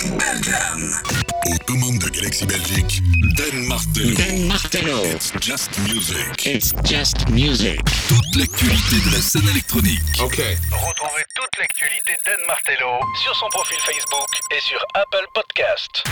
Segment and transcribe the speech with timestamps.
[0.00, 3.02] Aux commandes de Galaxy Belgique,
[3.36, 4.14] Dan Martello.
[4.14, 5.02] Dan Martello.
[5.06, 6.46] It's just music.
[6.46, 7.80] It's just music.
[8.06, 9.98] Toute l'actualité de la scène électronique.
[10.22, 10.36] Ok.
[10.70, 16.04] Retrouvez toute l'actualité d'Anne Martello sur son profil Facebook et sur Apple Podcast.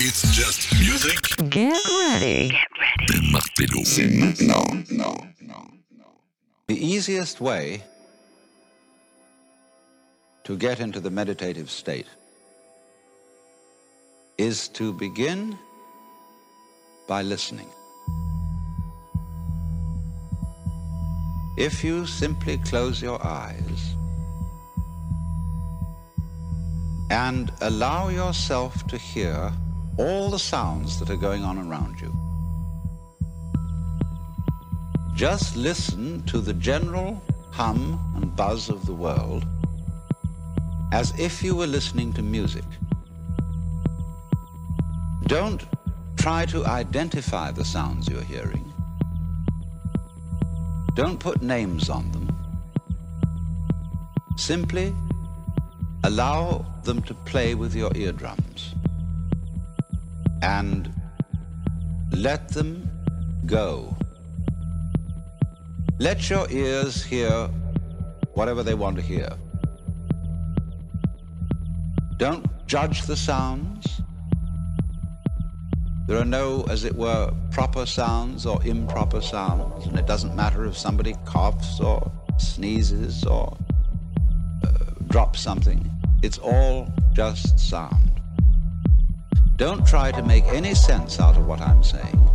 [0.00, 1.18] It's just music.
[1.50, 1.74] Get
[2.14, 2.54] ready.
[3.08, 3.84] Dan Martello.
[3.84, 4.64] C'est maintenant.
[6.66, 7.82] The easiest way
[10.44, 12.06] to get into the meditative state
[14.42, 15.56] is to begin
[17.06, 17.70] by listening.
[21.56, 23.80] If you simply close your eyes
[27.10, 29.52] and allow yourself to hear
[29.96, 32.12] all the sounds that are going on around you,
[35.14, 37.80] just listen to the general hum
[38.16, 39.46] and buzz of the world
[40.90, 42.64] as if you were listening to music.
[45.26, 45.64] Don't
[46.16, 48.72] try to identify the sounds you're hearing.
[50.94, 52.28] Don't put names on them.
[54.36, 54.94] Simply
[56.04, 58.74] allow them to play with your eardrums
[60.42, 60.92] and
[62.12, 62.90] let them
[63.46, 63.96] go.
[65.98, 67.48] Let your ears hear
[68.34, 69.30] whatever they want to hear.
[72.16, 74.02] Don't judge the sounds.
[76.12, 80.66] There are no, as it were, proper sounds or improper sounds, and it doesn't matter
[80.66, 83.56] if somebody coughs or sneezes or
[84.62, 84.68] uh,
[85.08, 85.90] drops something.
[86.22, 88.10] It's all just sound.
[89.56, 92.28] Don't try to make any sense out of what I'm saying,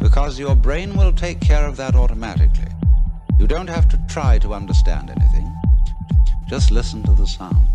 [0.00, 2.72] because your brain will take care of that automatically.
[3.38, 5.54] You don't have to try to understand anything.
[6.48, 7.68] Just listen to the sound.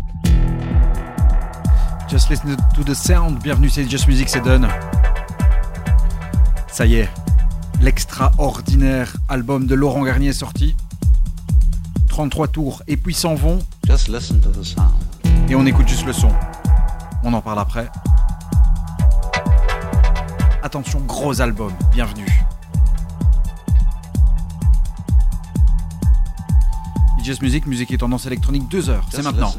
[2.06, 3.42] Just listen to the sound.
[3.42, 4.70] Bienvenue, c'est Just Music, c'est Done.
[6.72, 7.10] Ça y est,
[7.82, 10.74] l'extraordinaire album de Laurent Garnier est sorti.
[12.08, 14.90] 33 tours et puis s'en vont Just listen to the sound.
[15.50, 16.30] et on écoute juste le son.
[17.22, 17.88] On en parle après.
[20.62, 22.42] Attention, gros album, bienvenue.
[27.22, 29.54] Just Music, musique et tendance électronique 2 heures, c'est maintenant.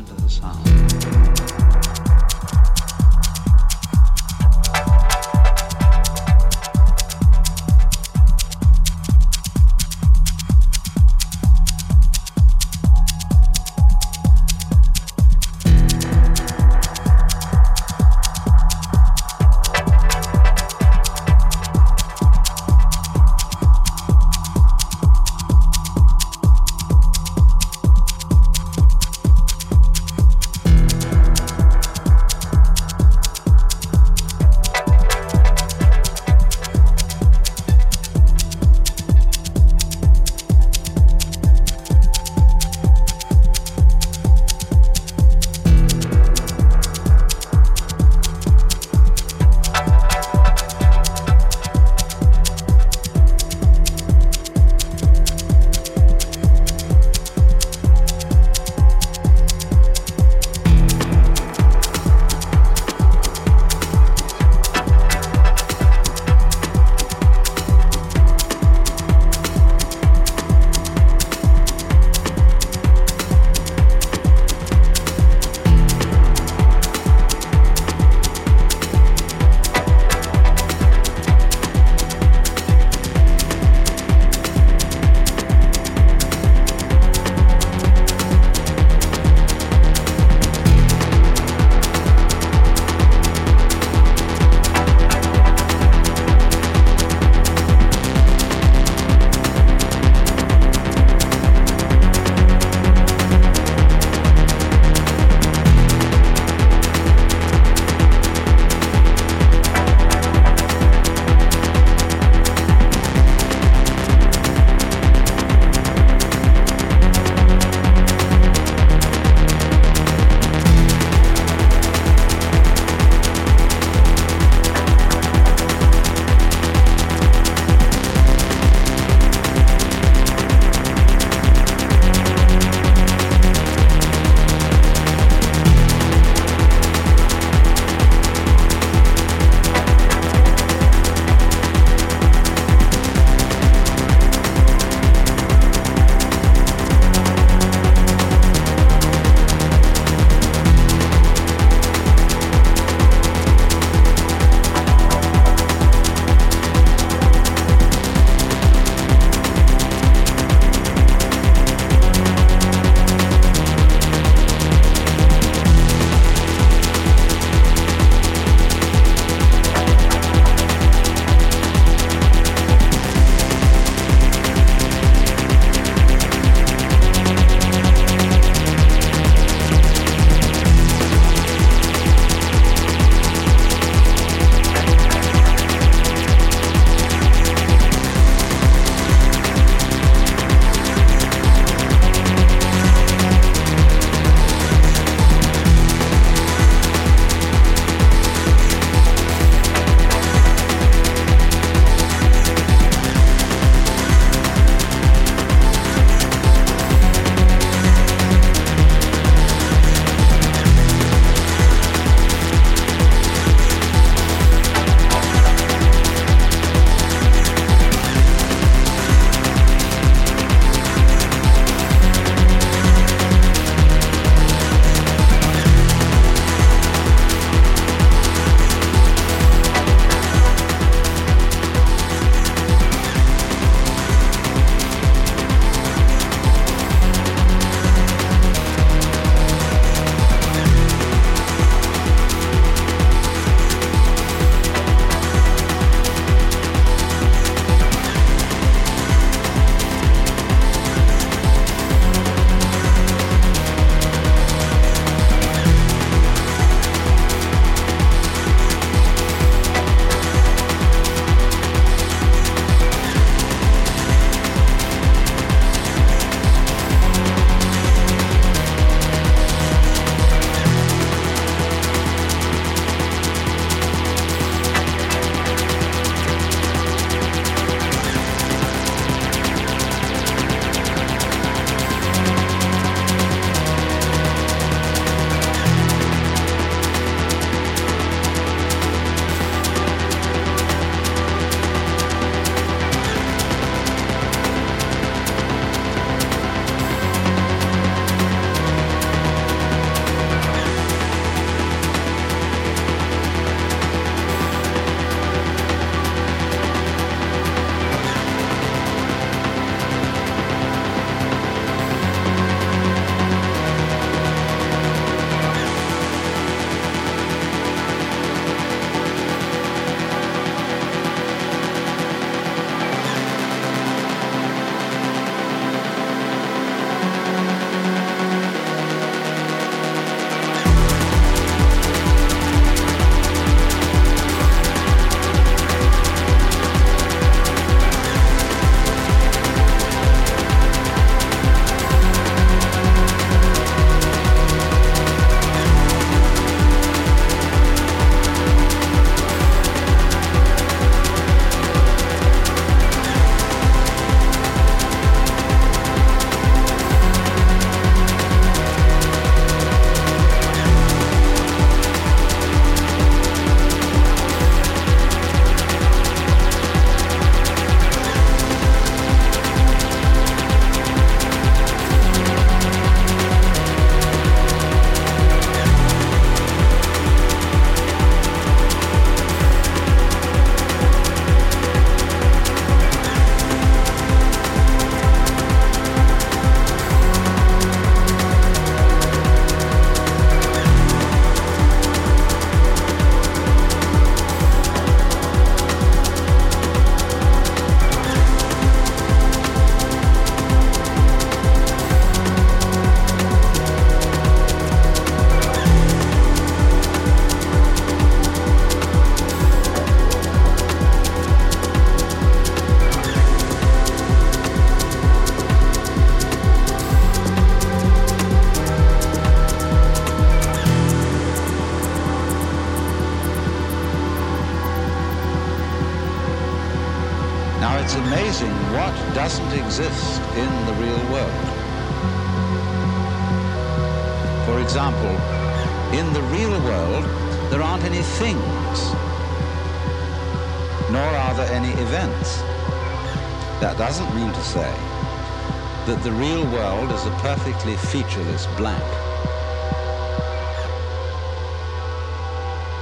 [446.03, 448.83] The real world is a perfectly featureless blank.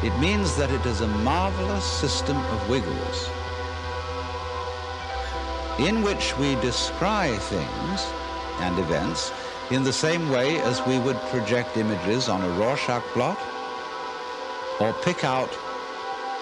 [0.04, 3.30] It means that it is a marvelous system of wiggles
[5.78, 8.02] in which we descry things
[8.62, 9.32] and events
[9.70, 13.40] in the same way as we would project images on a Rorschach blot
[14.80, 15.52] or pick out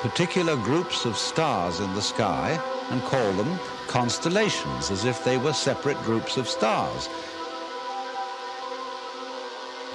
[0.01, 2.57] particular groups of stars in the sky
[2.89, 3.59] and call them
[3.89, 7.09] constellations as if they were separate groups of stars.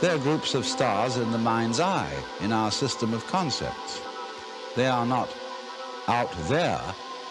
[0.00, 4.02] They're groups of stars in the mind's eye, in our system of concepts.
[4.74, 5.30] They are not
[6.08, 6.82] out there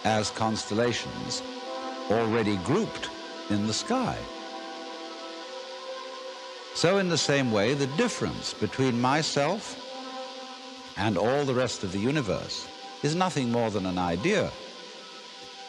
[0.05, 1.43] as constellations
[2.09, 3.09] already grouped
[3.49, 4.17] in the sky.
[6.75, 9.79] So, in the same way, the difference between myself
[10.95, 12.67] and all the rest of the universe
[13.03, 14.49] is nothing more than an idea.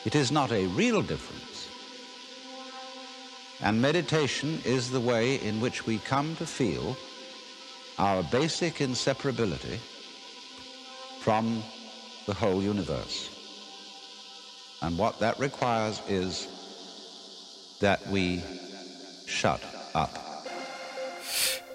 [0.04, 1.68] It is not a real difference.
[3.60, 6.96] And meditation is the way in which we come to feel
[7.98, 9.78] our basic inseparability
[11.20, 11.62] from
[12.26, 13.30] the whole universe.
[14.82, 16.46] And what that requires is
[17.80, 18.42] that we
[19.26, 19.62] shut
[19.94, 20.23] up.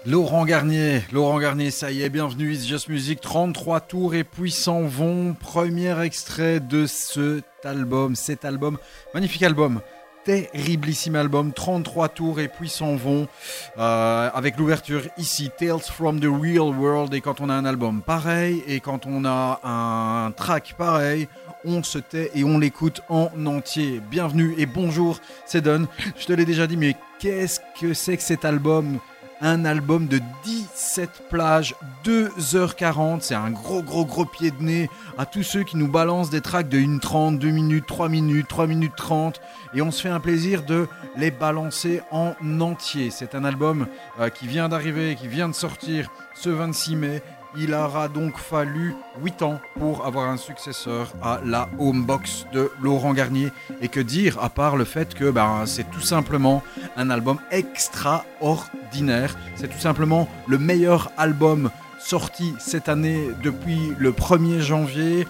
[0.06, 4.50] Laurent Garnier, Laurent Garnier, ça y est, bienvenue, It's Just Music, 33 tours et puis
[4.50, 5.34] s'en vont.
[5.34, 8.78] Premier extrait de cet album, cet album,
[9.12, 9.82] magnifique album,
[10.24, 13.28] terriblissime album, 33 tours et puis s'en vont.
[13.76, 17.12] Euh, avec l'ouverture ici, Tales from the Real World.
[17.12, 21.28] Et quand on a un album pareil et quand on a un track pareil,
[21.66, 24.00] on se tait et on l'écoute en entier.
[24.10, 25.86] Bienvenue et bonjour, c'est Don.
[26.18, 28.98] Je te l'ai déjà dit, mais qu'est-ce que c'est que cet album?
[29.40, 33.20] Un album de 17 plages, 2h40.
[33.20, 36.40] C'est un gros, gros, gros pied de nez à tous ceux qui nous balancent des
[36.40, 39.40] tracks de 1h30, 2 minutes, 3 minutes, 3 minutes 30.
[39.74, 43.10] Et on se fait un plaisir de les balancer en entier.
[43.10, 43.86] C'est un album
[44.20, 47.22] euh, qui vient d'arriver, qui vient de sortir ce 26 mai.
[47.56, 53.12] Il aura donc fallu 8 ans pour avoir un successeur à la Homebox de Laurent
[53.12, 53.50] Garnier.
[53.80, 56.62] Et que dire, à part le fait que ben, c'est tout simplement
[56.96, 59.36] un album extraordinaire.
[59.56, 65.26] C'est tout simplement le meilleur album sorti cette année depuis le 1er janvier.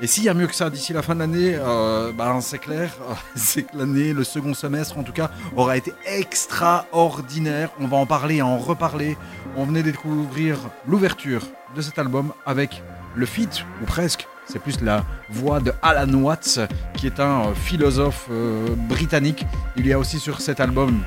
[0.00, 2.58] Et s'il y a mieux que ça d'ici la fin de l'année, euh, ben c'est
[2.58, 2.90] clair,
[3.36, 7.70] c'est que l'année, le second semestre en tout cas, aura été extraordinaire.
[7.80, 9.16] On va en parler et en reparler.
[9.56, 11.42] On venait de découvrir l'ouverture
[11.76, 12.82] de cet album avec
[13.14, 16.60] le feat, ou presque, c'est plus la voix de Alan Watts,
[16.94, 19.46] qui est un euh, philosophe euh, britannique.
[19.76, 21.02] Il y a aussi sur cet album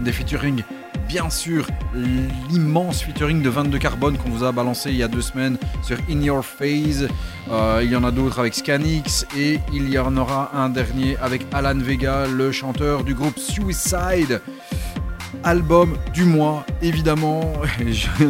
[0.00, 0.62] des featuring
[1.08, 1.66] bien sûr
[2.50, 5.96] l'immense featuring de 22 Carbone qu'on vous a balancé il y a deux semaines sur
[6.10, 7.08] In Your Phase.
[7.50, 11.16] Euh, il y en a d'autres avec Scanix et il y en aura un dernier
[11.18, 14.40] avec Alan Vega, le chanteur du groupe Suicide.
[15.44, 17.52] Album du mois, évidemment.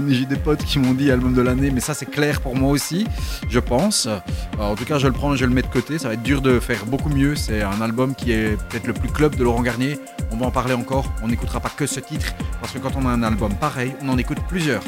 [0.08, 2.70] J'ai des potes qui m'ont dit album de l'année, mais ça c'est clair pour moi
[2.70, 3.06] aussi,
[3.48, 4.06] je pense.
[4.54, 5.98] Alors, en tout cas, je le prends et je le mets de côté.
[5.98, 7.36] Ça va être dur de faire beaucoup mieux.
[7.36, 9.98] C'est un album qui est peut-être le plus club de Laurent Garnier.
[10.30, 11.10] On va en parler encore.
[11.22, 14.08] On n'écoutera pas que ce titre, parce que quand on a un album pareil, on
[14.08, 14.82] en écoute plusieurs.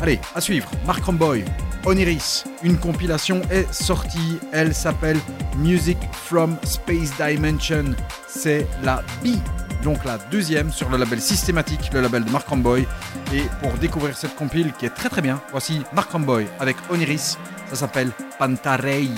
[0.00, 0.70] Allez, à suivre.
[0.86, 1.44] Mark Romboy,
[1.84, 2.44] Oniris.
[2.62, 4.38] Une compilation est sortie.
[4.52, 5.18] Elle s'appelle
[5.58, 7.94] Music from Space Dimension.
[8.32, 9.36] C'est la B
[9.82, 12.86] donc la deuxième sur le label Systématique, le label de Mark Ramboy.
[13.32, 17.38] Et pour découvrir cette compile qui est très très bien, voici Mark Ramboy avec Oniris.
[17.68, 19.08] Ça s'appelle Pantarei.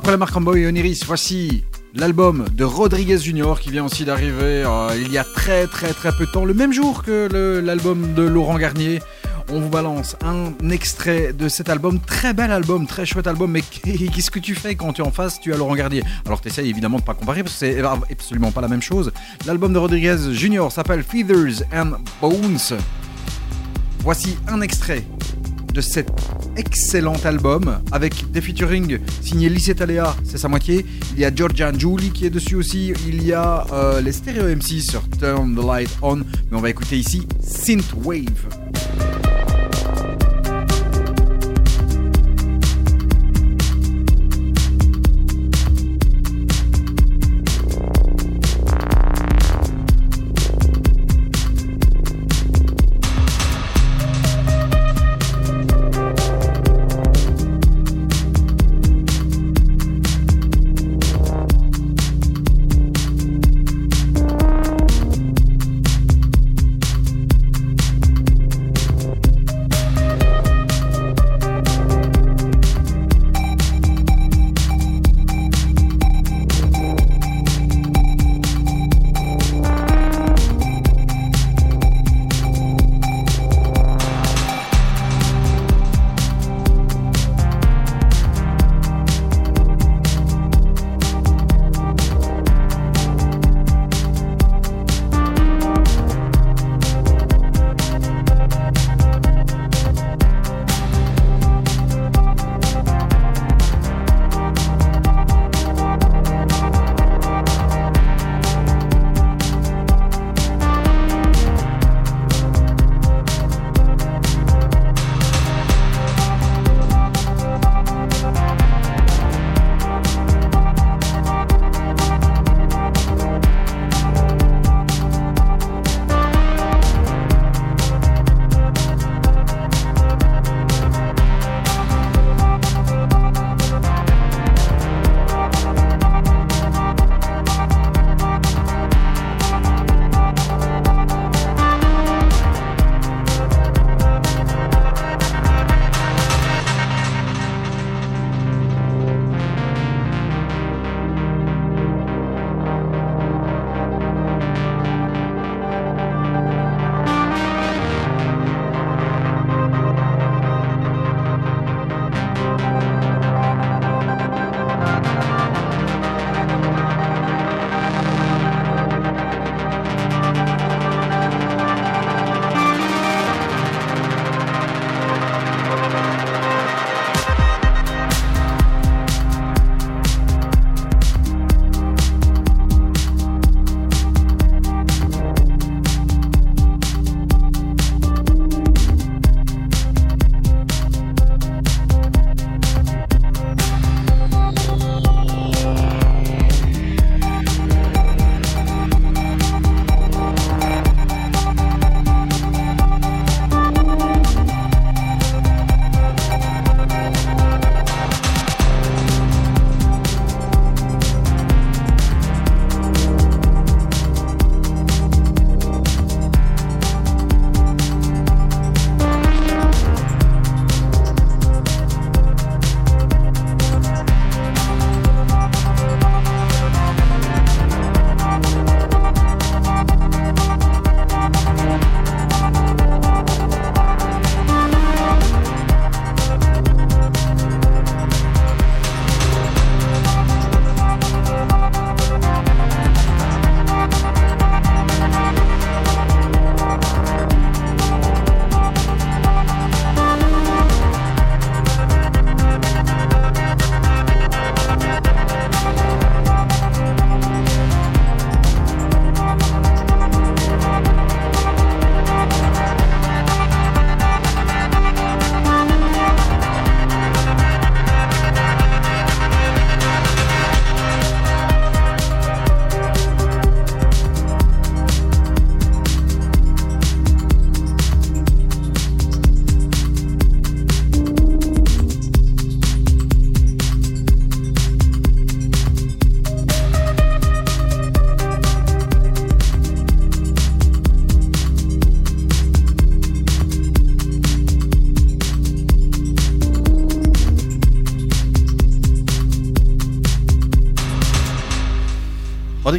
[0.00, 1.62] Après la marque Boy et Oniris, voici
[1.94, 6.10] l'album de Rodriguez Junior qui vient aussi d'arriver euh, il y a très très très
[6.12, 7.28] peu de temps, le même jour que
[7.62, 9.00] l'album de Laurent Garnier.
[9.52, 13.60] On vous balance un extrait de cet album, très bel album, très chouette album, mais
[14.14, 16.02] qu'est-ce que tu fais quand tu es en face, tu as Laurent Garnier?
[16.24, 19.12] Alors t'essayes évidemment de pas comparer parce que c'est absolument pas la même chose.
[19.44, 22.78] L'album de Rodriguez Junior s'appelle Feathers and Bones.
[23.98, 25.04] Voici un extrait
[25.72, 26.10] de cet
[26.56, 30.84] excellent album avec des featuring signés Taléa, c'est sa moitié.
[31.14, 32.92] Il y a Georgia Julie qui est dessus aussi.
[33.06, 36.16] Il y a euh, les Stereo MC sur Turn the Light On.
[36.16, 38.48] Mais on va écouter ici Synthwave.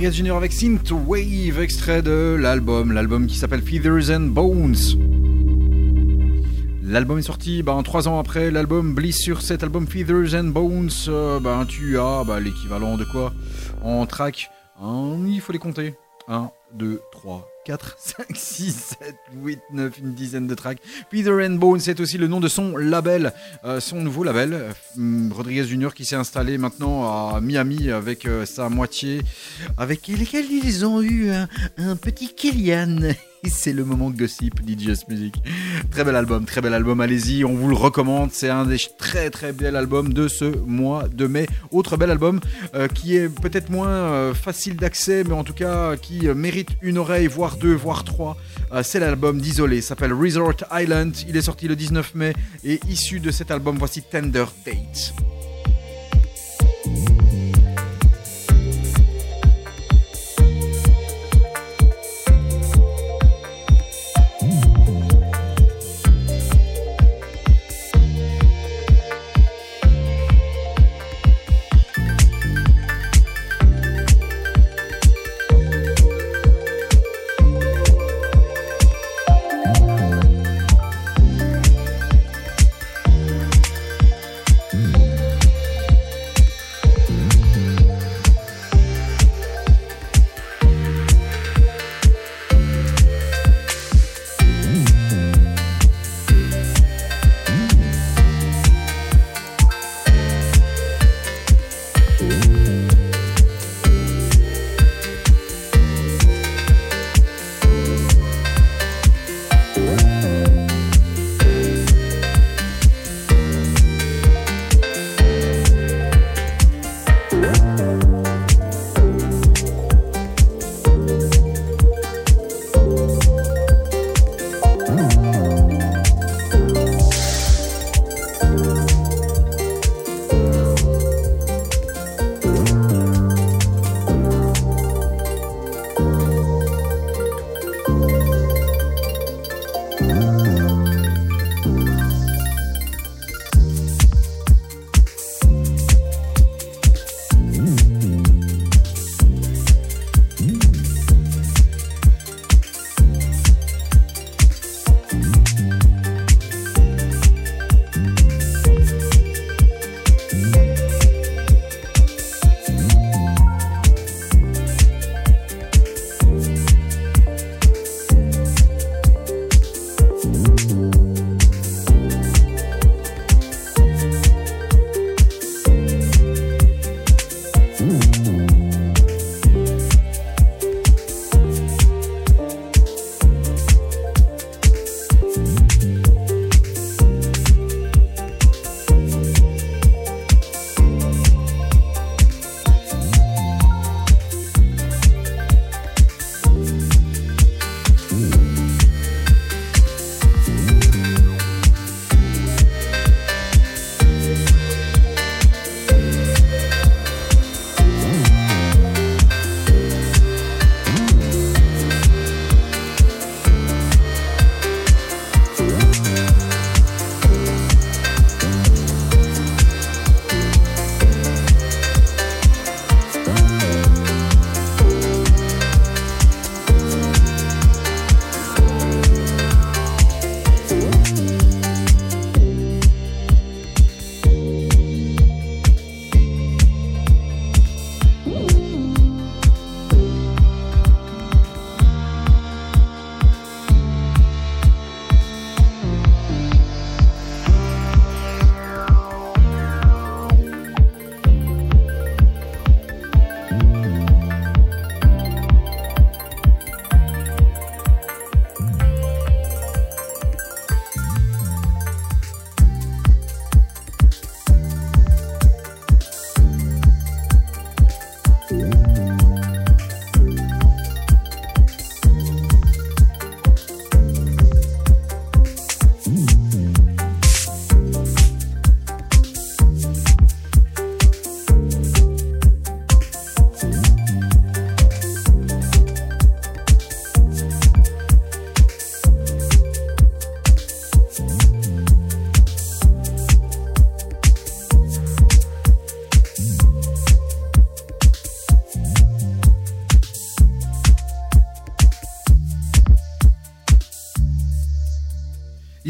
[0.02, 0.36] Rodriguez Jr.
[0.36, 4.98] avec Synth Wave, extrait de l'album, l'album qui s'appelle Feathers and Bones.
[6.82, 10.90] L'album est sorti ben, trois ans après l'album Bliss sur cet album Feathers and Bones.
[11.44, 13.32] Ben, tu as ben, l'équivalent de quoi
[13.84, 14.50] En track?
[14.82, 15.94] Il faut les compter.
[16.28, 20.80] 1, 2, 3, 4, 5, 6, 7, 8, 9, une dizaine de tracks.
[21.10, 23.34] Peter and Bones, c'est aussi le nom de son label,
[23.66, 24.54] euh, son nouveau label.
[24.54, 29.22] Euh, Rodriguez Junior qui s'est installé maintenant à Miami avec sa moitié,
[29.82, 33.00] avec lesquels ils ont eu un, petit Kylian.
[33.50, 35.34] c'est le moment gossip dit Just Music.
[35.90, 38.30] Très bel album, très bel album, allez-y, on vous le recommande.
[38.32, 41.48] C'est un des très très bels albums de ce mois de mai.
[41.72, 42.40] Autre bel album
[42.76, 46.70] euh, qui est peut-être moins euh, facile d'accès, mais en tout cas qui euh, mérite
[46.84, 48.38] une oreille, voire deux, voire trois.
[48.84, 51.16] c'est l'album d'Isolé, s'appelle Resort Island.
[51.28, 55.16] Il est sorti le 19 mai et issu de cet album, voici Tender Date.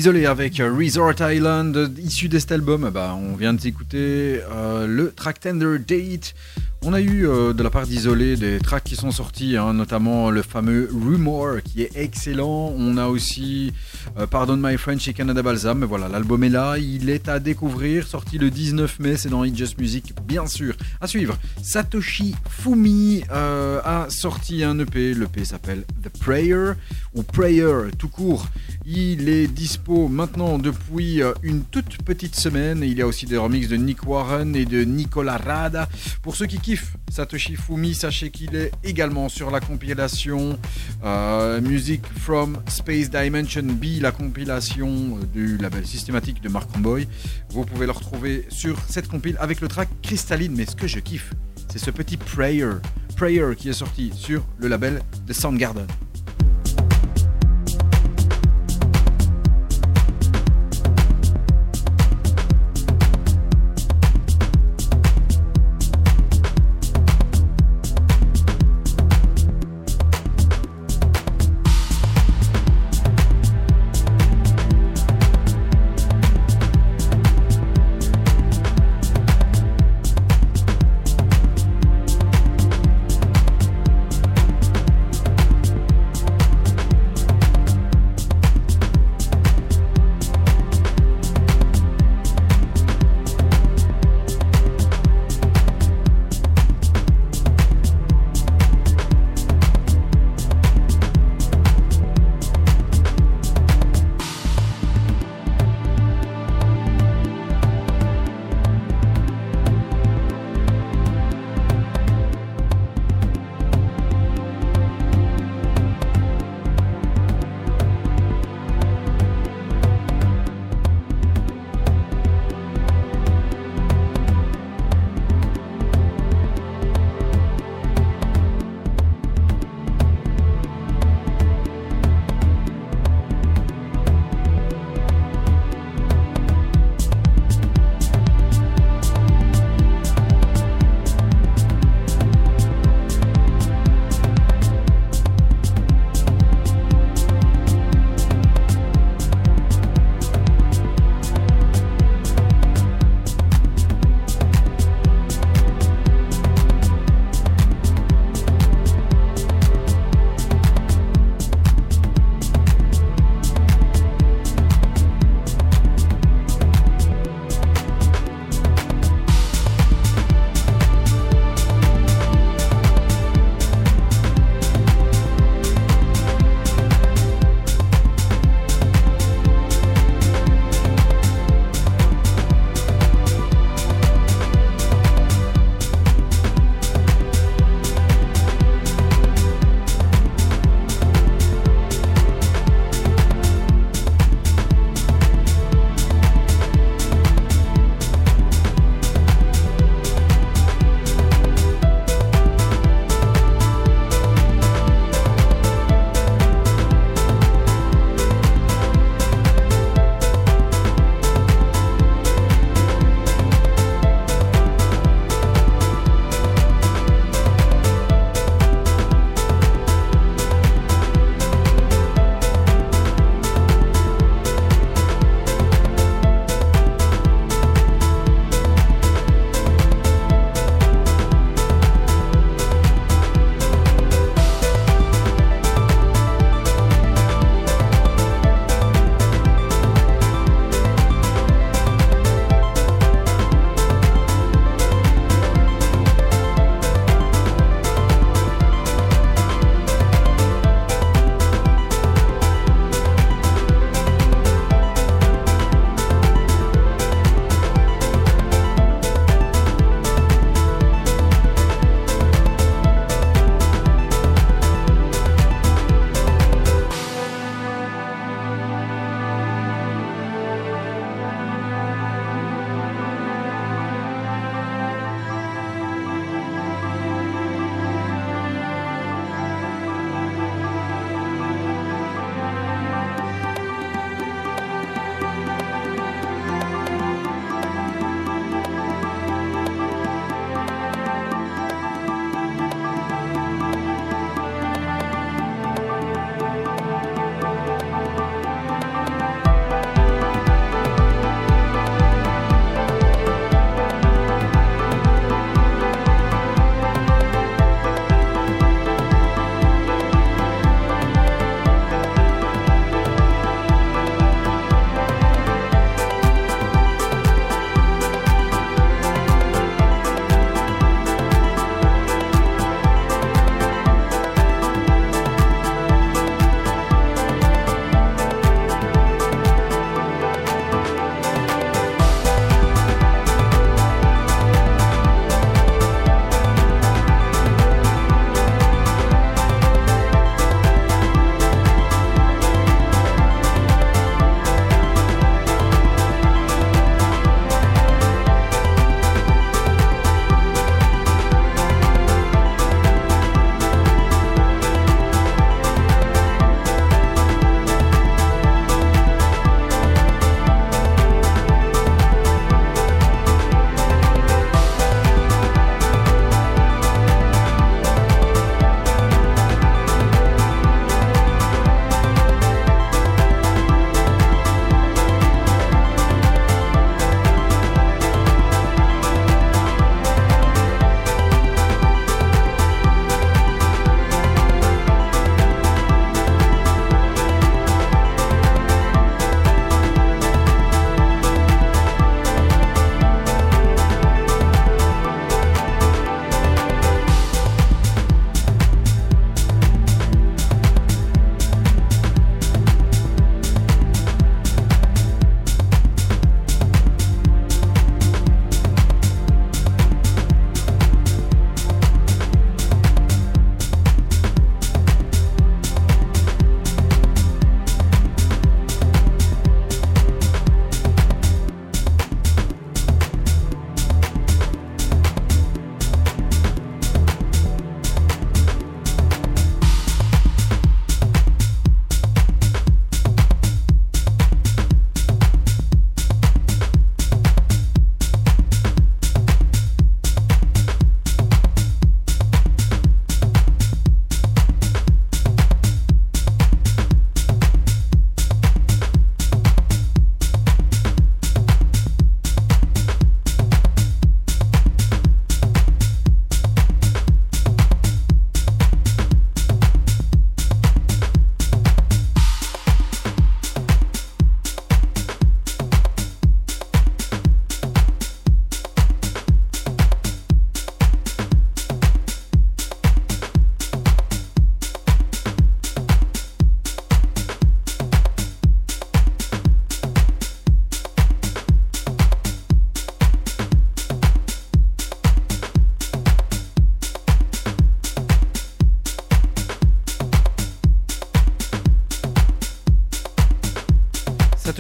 [0.02, 5.42] Isolé avec Resort Island, issu de cet album, bah, on vient d'écouter euh, le track
[5.42, 6.34] Tender Date.
[6.84, 10.32] On a eu euh, de la part d'Isolé des tracks qui sont sortis, hein, notamment
[10.32, 12.74] le fameux Rumor qui est excellent.
[12.76, 13.72] On a aussi
[14.18, 15.78] euh, Pardon My French et Canada Balsam.
[15.78, 18.08] Mais voilà, l'album est là, il est à découvrir.
[18.08, 20.74] Sorti le 19 mai, c'est dans It Just Music, bien sûr.
[21.00, 25.14] À suivre, Satoshi Fumi euh, a sorti un EP.
[25.14, 26.72] L'EP s'appelle The Prayer
[27.14, 28.46] ou Prayer tout court.
[28.86, 32.82] Il est dispo maintenant depuis une toute petite semaine.
[32.84, 35.88] Il y a aussi des remixes de Nick Warren et de Nicolas Rada.
[36.22, 40.58] Pour ceux qui kiffent Satoshi Fumi, sachez qu'il est également sur la compilation
[41.04, 47.08] euh, Music from Space Dimension B, la compilation du label systématique de Mark Romboy.
[47.50, 50.54] Vous pouvez le retrouver sur cette compile avec le track Cristalline.
[50.56, 51.34] Mais ce que je kiffe,
[51.70, 52.70] c'est ce petit Prayer.
[53.16, 55.88] Prayer qui est sorti sur le label de Soundgarden.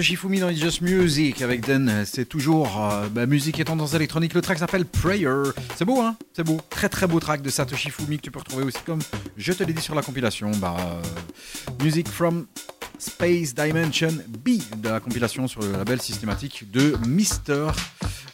[0.01, 2.05] Satoshi Fumi dans It's Just Music avec Den.
[2.07, 4.33] C'est toujours euh, bah, musique et tendance électronique.
[4.33, 5.51] Le track s'appelle Prayer.
[5.75, 6.17] C'est beau, hein?
[6.33, 6.59] C'est beau.
[6.71, 8.97] Très très beau track de Satoshi Fumi que tu peux retrouver aussi comme
[9.37, 10.49] je te l'ai dit sur la compilation.
[10.55, 12.47] Bah, euh, Music from
[12.97, 17.67] Space Dimension B de la compilation sur le label systématique de Mister.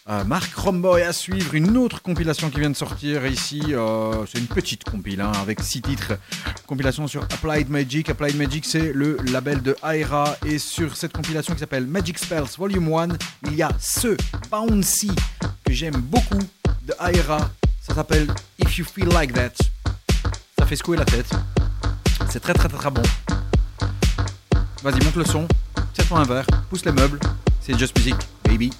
[0.09, 3.61] Euh, Marc Romboy à suivre, une autre compilation qui vient de sortir ici.
[3.71, 6.13] euh, c'est une petite compile hein, avec six titres.
[6.65, 8.09] Compilation sur Applied Magic.
[8.09, 10.37] Applied Magic, c'est le label de Aera.
[10.45, 13.07] Et sur cette compilation qui s'appelle Magic Spells Volume 1,
[13.47, 14.15] il y a ce
[14.49, 15.11] Bouncy
[15.65, 16.39] que j'aime beaucoup
[16.85, 17.49] de Aera.
[17.81, 18.27] Ça s'appelle
[18.59, 19.55] If You Feel Like That.
[20.57, 21.29] Ça fait secouer la tête.
[22.29, 23.03] C'est très très très très bon.
[24.83, 25.45] Vas-y, monte le son.
[25.93, 26.47] Tire-toi un verre.
[26.69, 27.19] Pousse les meubles.
[27.59, 28.15] C'est Just Music,
[28.45, 28.71] baby.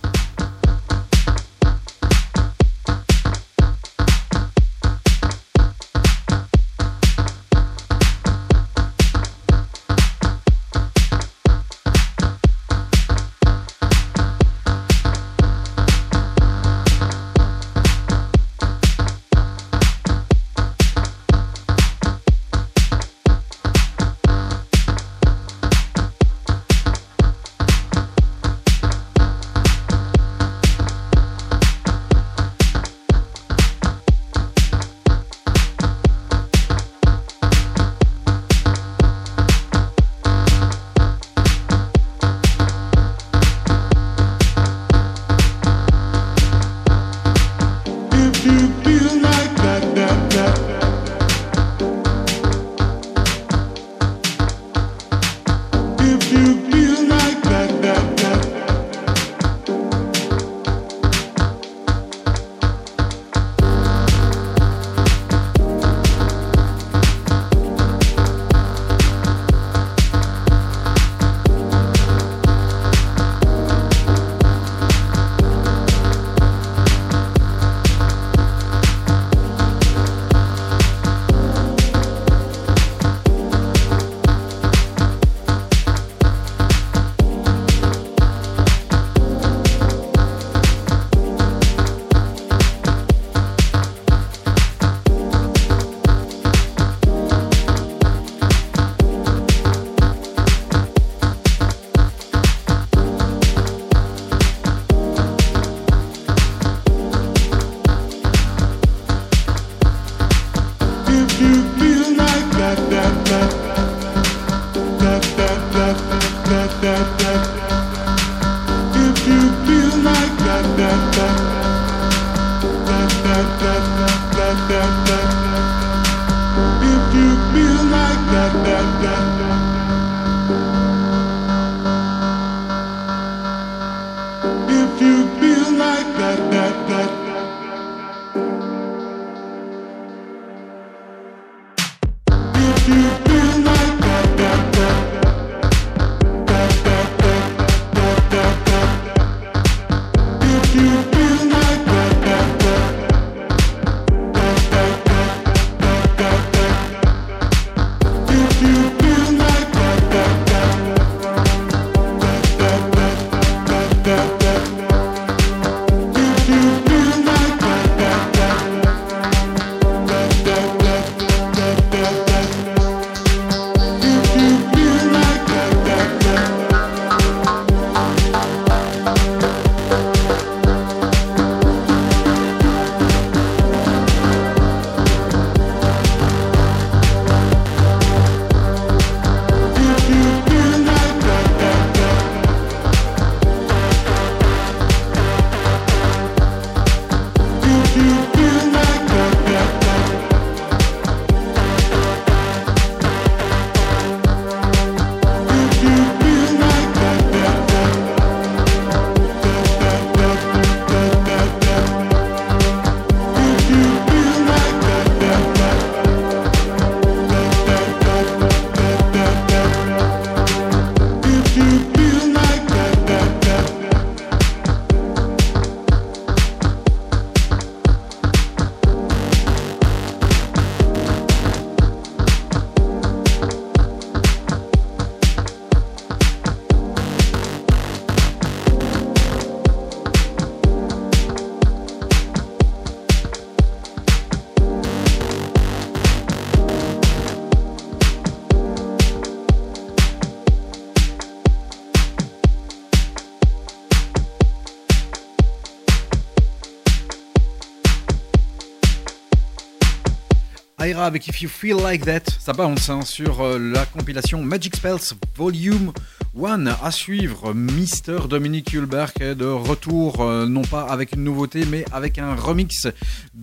[261.06, 265.14] Avec If You Feel Like That, ça bounce hein, sur euh, la compilation Magic Spells
[265.36, 265.92] Volume
[266.36, 266.66] 1.
[266.66, 271.86] À suivre, Mister Dominique Hulberg est de retour, euh, non pas avec une nouveauté, mais
[271.92, 272.88] avec un remix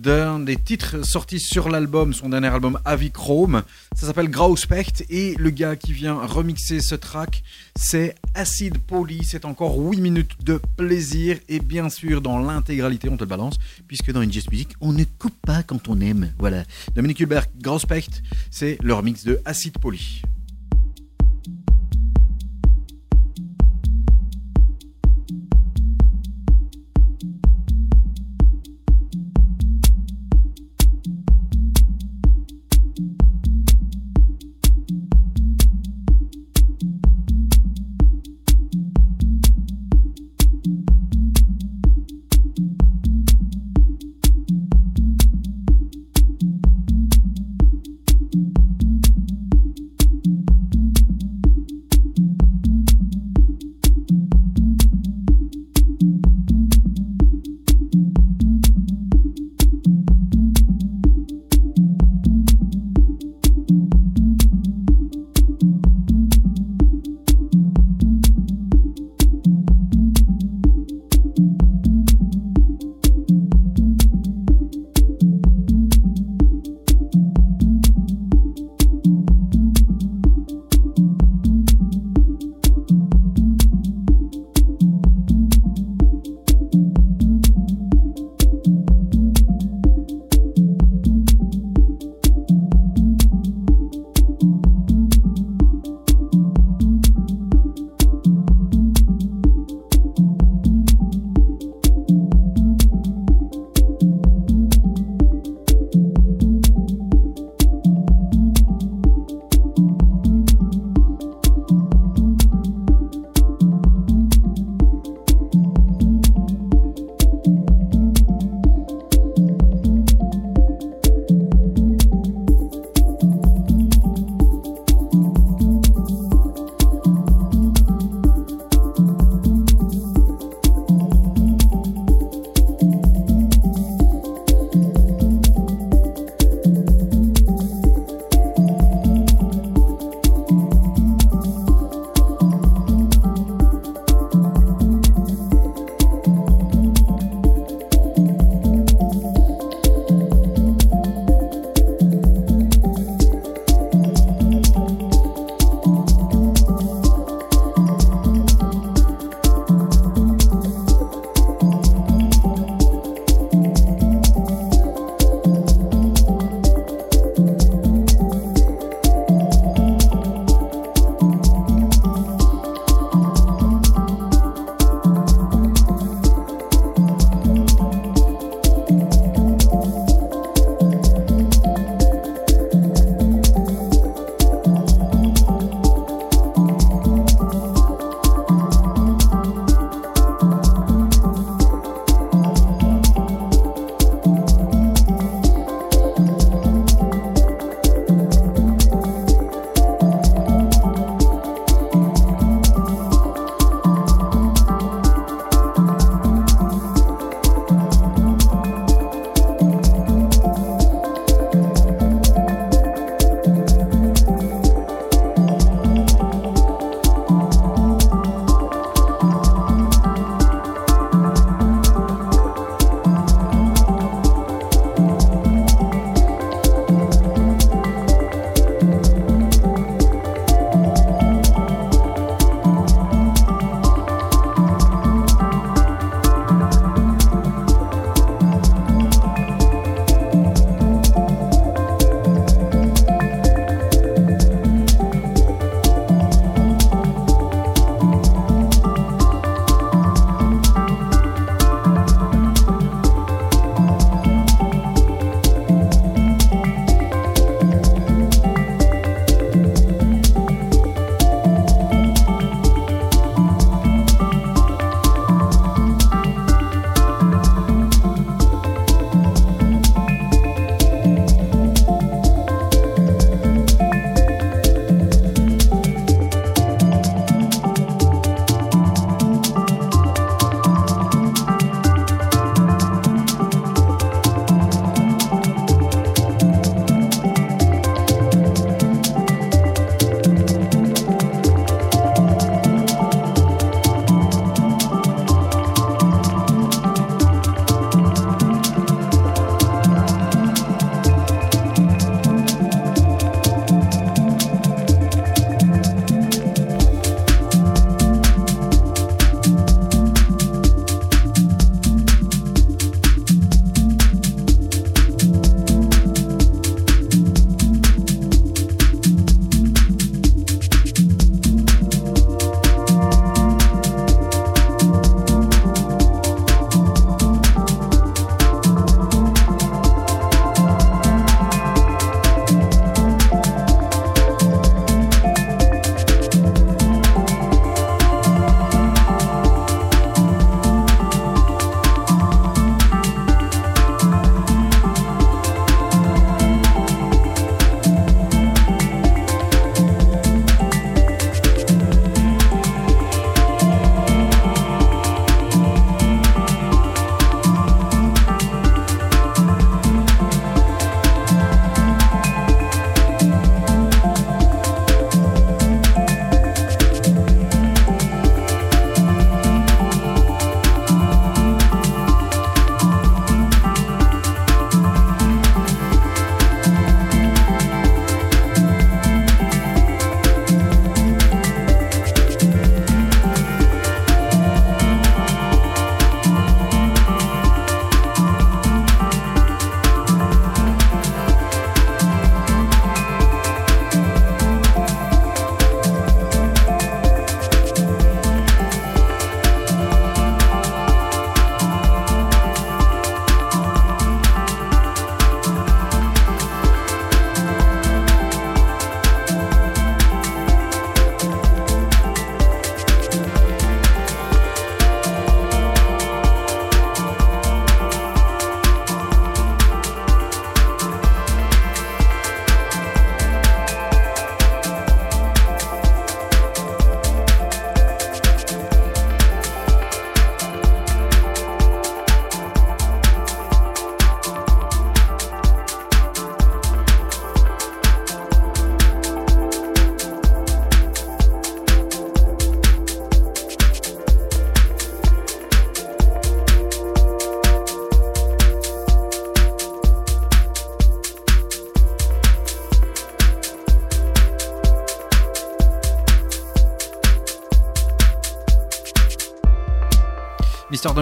[0.05, 3.63] d'un des titres sortis sur l'album, son dernier album Avichrome.
[3.95, 7.43] Ça s'appelle Grauspecht et le gars qui vient remixer ce track,
[7.75, 9.23] c'est Acid Poly.
[9.23, 13.57] C'est encore 8 minutes de plaisir et bien sûr dans l'intégralité, on te le balance,
[13.87, 16.31] puisque dans Just Music, on ne coupe pas quand on aime.
[16.37, 16.65] Voilà.
[16.95, 20.21] Dominique Hulberg, Grauspecht, c'est le remix de Acid Poly.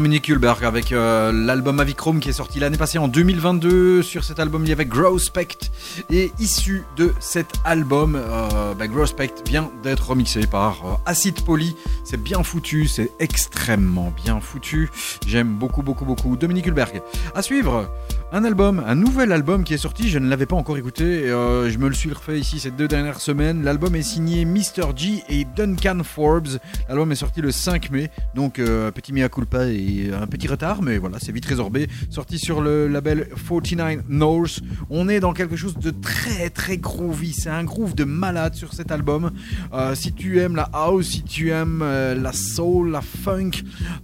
[0.04, 4.04] Dominic Hulberg avec euh, l'album Avichrome qui est sorti l'année passée en 2022.
[4.04, 5.72] Sur cet album, il y avait Growspect.
[6.10, 11.78] Et issu de cet album, euh, bah, Growspect vient d'être remixé par euh, Acid Poly.
[12.04, 14.92] C'est bien foutu, c'est extrêmement bien foutu.
[15.26, 17.02] J'aime beaucoup, beaucoup, beaucoup Dominic Hulberg.
[17.34, 17.90] À suivre,
[18.34, 20.10] un album, un nouvel album qui est sorti.
[20.10, 21.04] Je ne l'avais pas encore écouté.
[21.04, 23.64] euh, je me le suis refait ici ces deux dernières semaines.
[23.64, 24.96] L'album est signé Mr.
[24.96, 26.58] G et Duncan Forbes.
[26.90, 28.10] L'album est sorti le 5 mai.
[28.34, 30.82] Donc, euh, petit mea culpa et un petit retard.
[30.82, 31.88] Mais voilà, c'est vite résorbé.
[32.10, 34.62] Sorti sur le label 49 North.
[34.90, 37.34] On est dans quelque chose de très, très groovy.
[37.34, 39.30] C'est un groove de malade sur cet album.
[39.74, 43.52] Euh, si tu aimes la house, si tu aimes euh, la soul, la funk,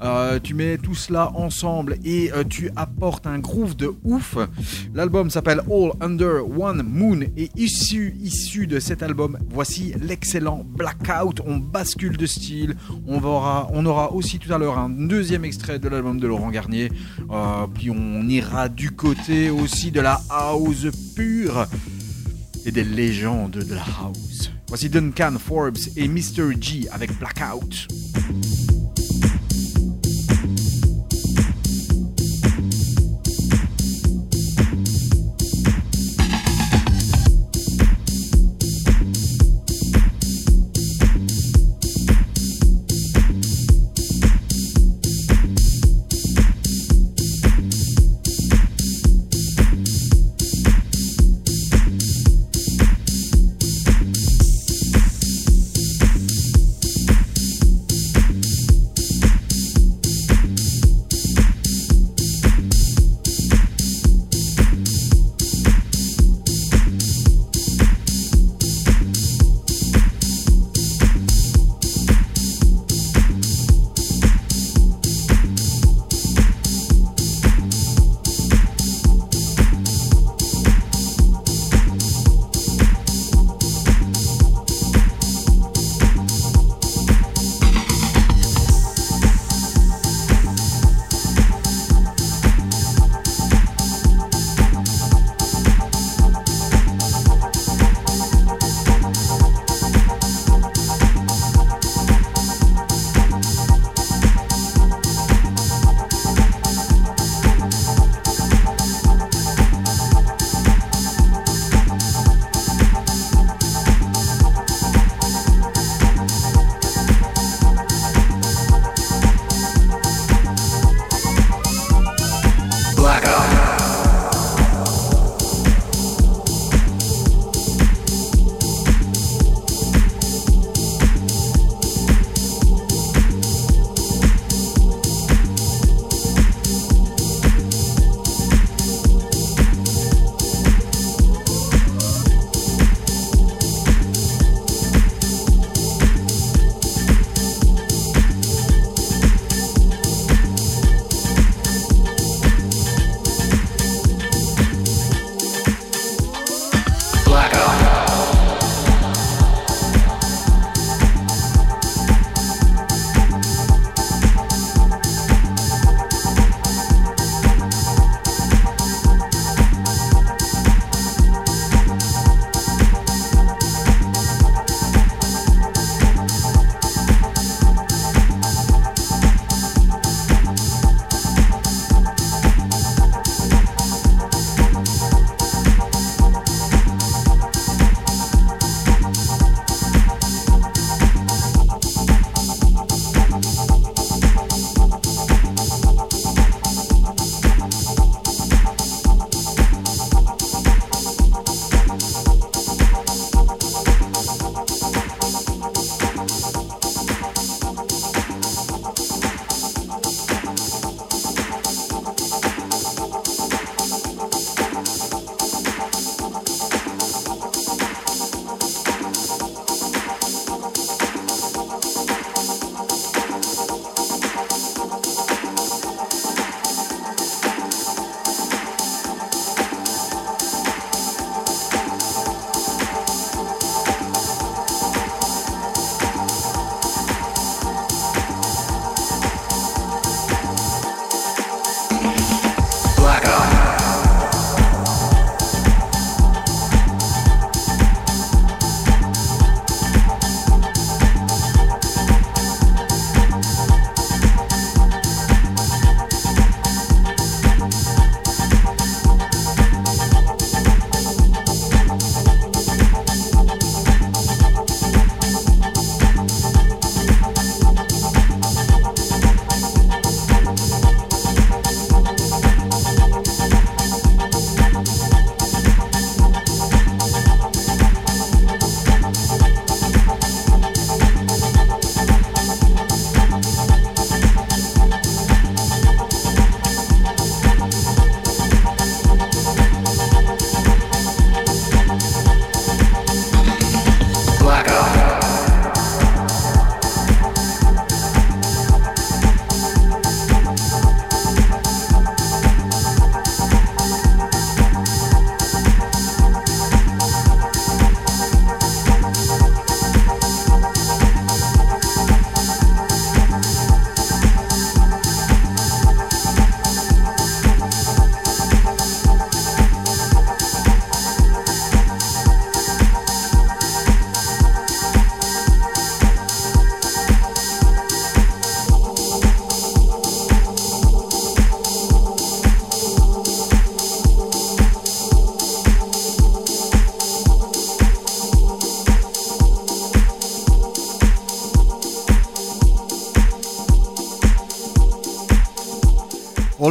[0.04, 4.19] euh, tu mets tout cela ensemble et euh, tu apportes un groove de ouf.
[4.94, 11.42] L'album s'appelle All Under One Moon et issu, issu de cet album, voici l'excellent Blackout.
[11.46, 12.76] On bascule de style.
[13.08, 16.50] On aura, on aura aussi tout à l'heure un deuxième extrait de l'album de Laurent
[16.50, 16.92] Garnier.
[17.30, 21.68] Euh, puis on ira du côté aussi de la house pure
[22.66, 24.52] et des légendes de la house.
[24.68, 26.52] Voici Duncan Forbes et Mr.
[26.60, 27.88] G avec Blackout.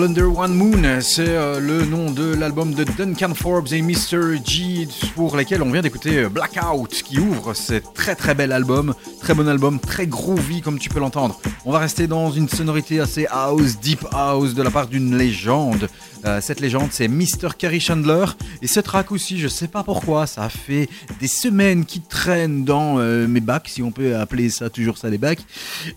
[0.09, 4.39] Under One Moon, c'est euh, le nom de l'album de Duncan Forbes et Mr.
[4.43, 8.95] G pour lesquels on vient d'écouter euh, Blackout qui ouvre ce très très bel album,
[9.29, 11.39] très bon album, très groovy comme tu peux l'entendre.
[11.67, 15.91] On va rester dans une sonorité assez house, deep house de la part d'une légende.
[16.25, 17.51] Euh, cette légende c'est Mr.
[17.59, 18.25] Kerry Chandler
[18.63, 20.89] et ce track aussi, je sais pas pourquoi, ça fait
[21.21, 25.11] des semaines qui traînent dans euh, mes bacs, si on peut appeler ça toujours ça
[25.11, 25.45] des bacs,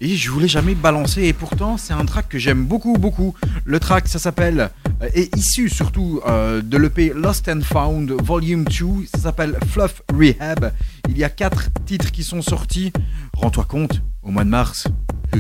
[0.02, 3.34] et je voulais jamais balancer et pourtant c'est un track que j'aime beaucoup beaucoup.
[3.64, 4.72] Le track ça s'appelle
[5.02, 10.02] euh, est issu surtout euh, de l'EP Lost and Found Volume 2, ça s'appelle Fluff
[10.14, 10.74] Rehab.
[11.10, 12.92] Il y a quatre titres qui sont sortis.
[13.34, 14.88] Rends-toi compte, au mois de mars.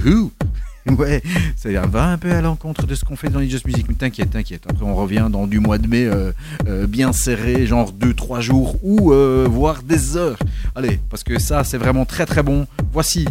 [0.97, 1.21] Ouais,
[1.55, 3.93] ça va un peu à l'encontre de ce qu'on fait dans les Just Music, mais
[3.93, 4.63] t'inquiète, t'inquiète.
[4.67, 6.31] Après, on revient dans du mois de mai euh,
[6.67, 10.39] euh, bien serré, genre 2-3 jours ou euh, voire des heures.
[10.75, 12.65] Allez, parce que ça, c'est vraiment très très bon.
[12.91, 13.27] Voici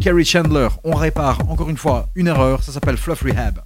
[0.00, 0.68] Kerry Chandler.
[0.82, 2.62] On répare encore une fois une erreur.
[2.62, 3.60] Ça s'appelle Fluff Rehab.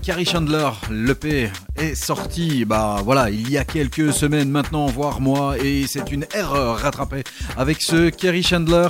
[0.00, 0.68] Carrie Chandler.
[0.90, 6.10] L'EP est sorti, bah voilà, il y a quelques semaines maintenant, voire mois, et c'est
[6.10, 7.24] une erreur rattrapée
[7.56, 8.88] avec ce Carrie Chandler.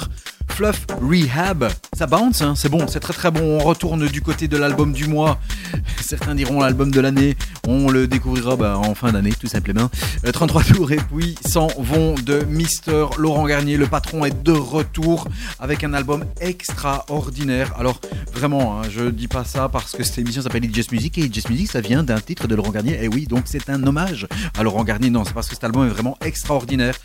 [0.48, 3.58] Fluff Rehab, ça bounce, hein, c'est bon, c'est très très bon.
[3.58, 5.38] On retourne du côté de l'album du mois.
[6.00, 7.36] Certains diront l'album de l'année.
[7.74, 9.90] On le découvrira bah, en fin d'année, tout simplement.
[10.26, 13.78] Euh, 33 tours et puis s'en vont de Mister Laurent Garnier.
[13.78, 15.26] Le patron est de retour
[15.58, 17.72] avec un album extraordinaire.
[17.78, 17.98] Alors
[18.34, 21.22] vraiment, hein, je dis pas ça parce que cette émission s'appelle It's Just Music et
[21.22, 23.02] It's Just Music, ça vient d'un titre de Laurent Garnier.
[23.02, 24.26] Et oui, donc c'est un hommage
[24.58, 25.08] à Laurent Garnier.
[25.08, 26.98] Non, c'est parce que cet album est vraiment extraordinaire.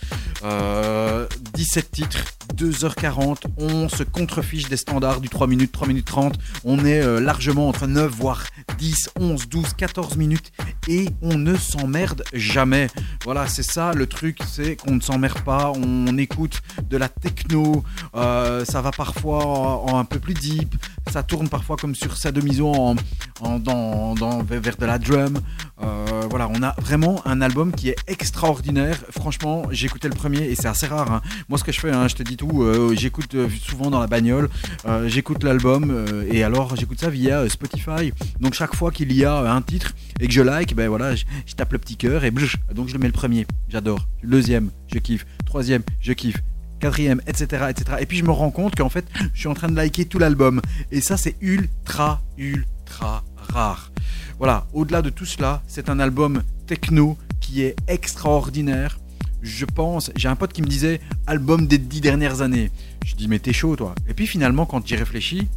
[0.43, 2.23] Euh, 17 titres,
[2.55, 3.37] 2h40.
[3.57, 6.35] On se contrefiche des standards du 3 minutes, 3 minutes 30.
[6.63, 8.43] On est euh, largement entre 9 voire
[8.77, 10.51] 10, 11, 12, 14 minutes
[10.87, 12.87] et on ne s'emmerde jamais.
[13.25, 15.71] Voilà, c'est ça le truc, c'est qu'on ne s'emmerde pas.
[15.75, 17.83] On écoute de la techno.
[18.15, 20.75] euh, ça va parfois en, un peu plus deep.
[21.11, 22.95] Ça tourne parfois comme sur sa demi-zo en,
[23.41, 25.39] en- dans, vers de la drum.
[25.81, 28.97] Euh, voilà, on a vraiment un album qui est extraordinaire.
[29.11, 31.11] Franchement, j'ai écouté le premier et c'est assez rare.
[31.11, 31.21] hein.
[31.49, 33.99] Moi, ce que je fais, hein, je te dis tout, euh, j'écoute euh, souvent dans
[33.99, 34.49] la bagnole,
[34.85, 38.11] euh, j'écoute l'album et alors j'écoute ça via Spotify.
[38.39, 41.25] Donc chaque fois qu'il y a un titre et que je like, ben voilà, je,
[41.45, 43.45] je tape le petit cœur et blush, donc je le mets le premier.
[43.69, 44.07] J'adore.
[44.21, 45.25] Le Deuxième, je kiffe.
[45.45, 46.37] Troisième, je kiffe
[46.79, 47.97] quatrième, etc., etc.
[47.99, 50.19] Et puis je me rends compte qu'en fait, je suis en train de liker tout
[50.19, 50.61] l'album.
[50.91, 53.91] Et ça, c'est ultra, ultra rare.
[54.37, 58.99] Voilà, au-delà de tout cela, c'est un album techno qui est extraordinaire.
[59.41, 62.71] Je pense, j'ai un pote qui me disait album des dix dernières années.
[63.05, 63.93] Je dis mais t'es chaud toi.
[64.07, 65.47] Et puis finalement, quand j'y réfléchis,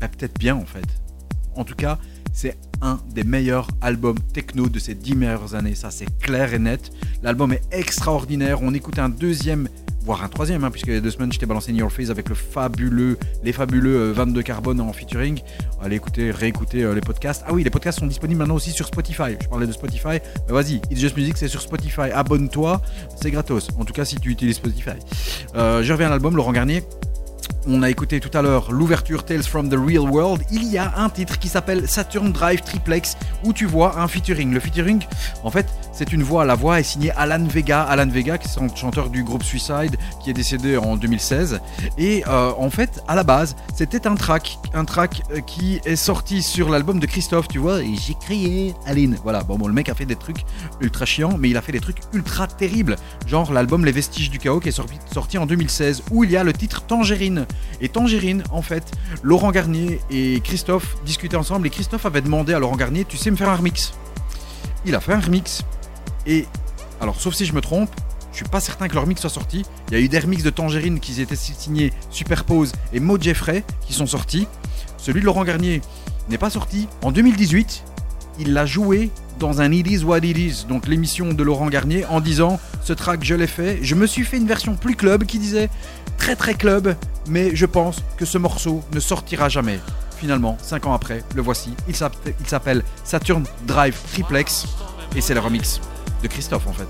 [0.00, 0.86] bah, peut-être bien en fait.
[1.54, 1.98] En tout cas,
[2.32, 5.74] c'est un des meilleurs albums techno de ces dix meilleures années.
[5.74, 6.90] Ça, c'est clair et net.
[7.22, 8.62] L'album est extraordinaire.
[8.62, 9.68] On écoute un deuxième,
[10.04, 12.10] voire un troisième, hein, puisque il y a deux semaines, je t'ai balancé Your Face
[12.10, 15.40] avec le fabuleux, les fabuleux euh, 22 Carbone en featuring.
[15.82, 17.44] Allez écouter, réécouter euh, les podcasts.
[17.46, 19.36] Ah oui, les podcasts sont disponibles maintenant aussi sur Spotify.
[19.40, 20.18] Je parlais de Spotify.
[20.48, 22.10] Bah, vas-y, It's Just Music, c'est sur Spotify.
[22.12, 22.80] Abonne-toi,
[23.20, 23.68] c'est gratos.
[23.78, 24.98] En tout cas, si tu utilises Spotify.
[25.54, 26.82] Euh, je reviens à l'album, Laurent Garnier.
[27.66, 30.42] On a écouté tout à l'heure l'ouverture Tales from the Real World.
[30.50, 34.52] Il y a un titre qui s'appelle Saturn Drive Triplex où tu vois un featuring.
[34.52, 35.04] Le featuring,
[35.44, 36.44] en fait, c'est une voix.
[36.44, 37.82] La voix est signée Alan Vega.
[37.82, 41.60] Alan Vega, qui est chanteur du groupe Suicide, qui est décédé en 2016.
[41.98, 45.96] Et euh, en fait, à la base, c'était un track, un track euh, qui est
[45.96, 47.82] sorti sur l'album de Christophe, tu vois.
[47.82, 49.16] Et j'ai crié Aline.
[49.22, 49.42] Voilà.
[49.42, 50.44] Bon, bon, le mec a fait des trucs
[50.80, 52.96] ultra chiants, mais il a fait des trucs ultra terribles.
[53.26, 56.36] Genre l'album Les Vestiges du Chaos qui est sorti, sorti en 2016, où il y
[56.36, 57.39] a le titre Tangerine.
[57.80, 58.90] Et Tangerine, en fait,
[59.22, 63.30] Laurent Garnier et Christophe discutaient ensemble et Christophe avait demandé à Laurent Garnier, tu sais
[63.30, 63.92] me faire un remix
[64.84, 65.62] Il a fait un remix.
[66.26, 66.46] Et,
[67.00, 67.90] alors sauf si je me trompe,
[68.32, 69.64] je suis pas certain que le remix soit sorti.
[69.88, 73.64] Il y a eu des remixes de Tangerine qui étaient signés Superpose et Mo Jeffrey
[73.80, 74.46] qui sont sortis.
[74.96, 75.80] Celui de Laurent Garnier
[76.28, 76.88] n'est pas sorti.
[77.02, 77.84] En 2018,
[78.38, 82.04] il l'a joué dans un It Is What It Is, donc l'émission de Laurent Garnier,
[82.06, 83.78] en disant ce track je l'ai fait.
[83.82, 85.68] Je me suis fait une version plus club qui disait
[86.18, 86.94] très très club,
[87.26, 89.80] mais je pense que ce morceau ne sortira jamais.
[90.16, 91.74] Finalement, 5 ans après, le voici.
[91.88, 94.66] Il s'appelle- Saturn Drive Triplex
[95.16, 95.80] et c'est le remix
[96.22, 96.88] de Christophe en fait.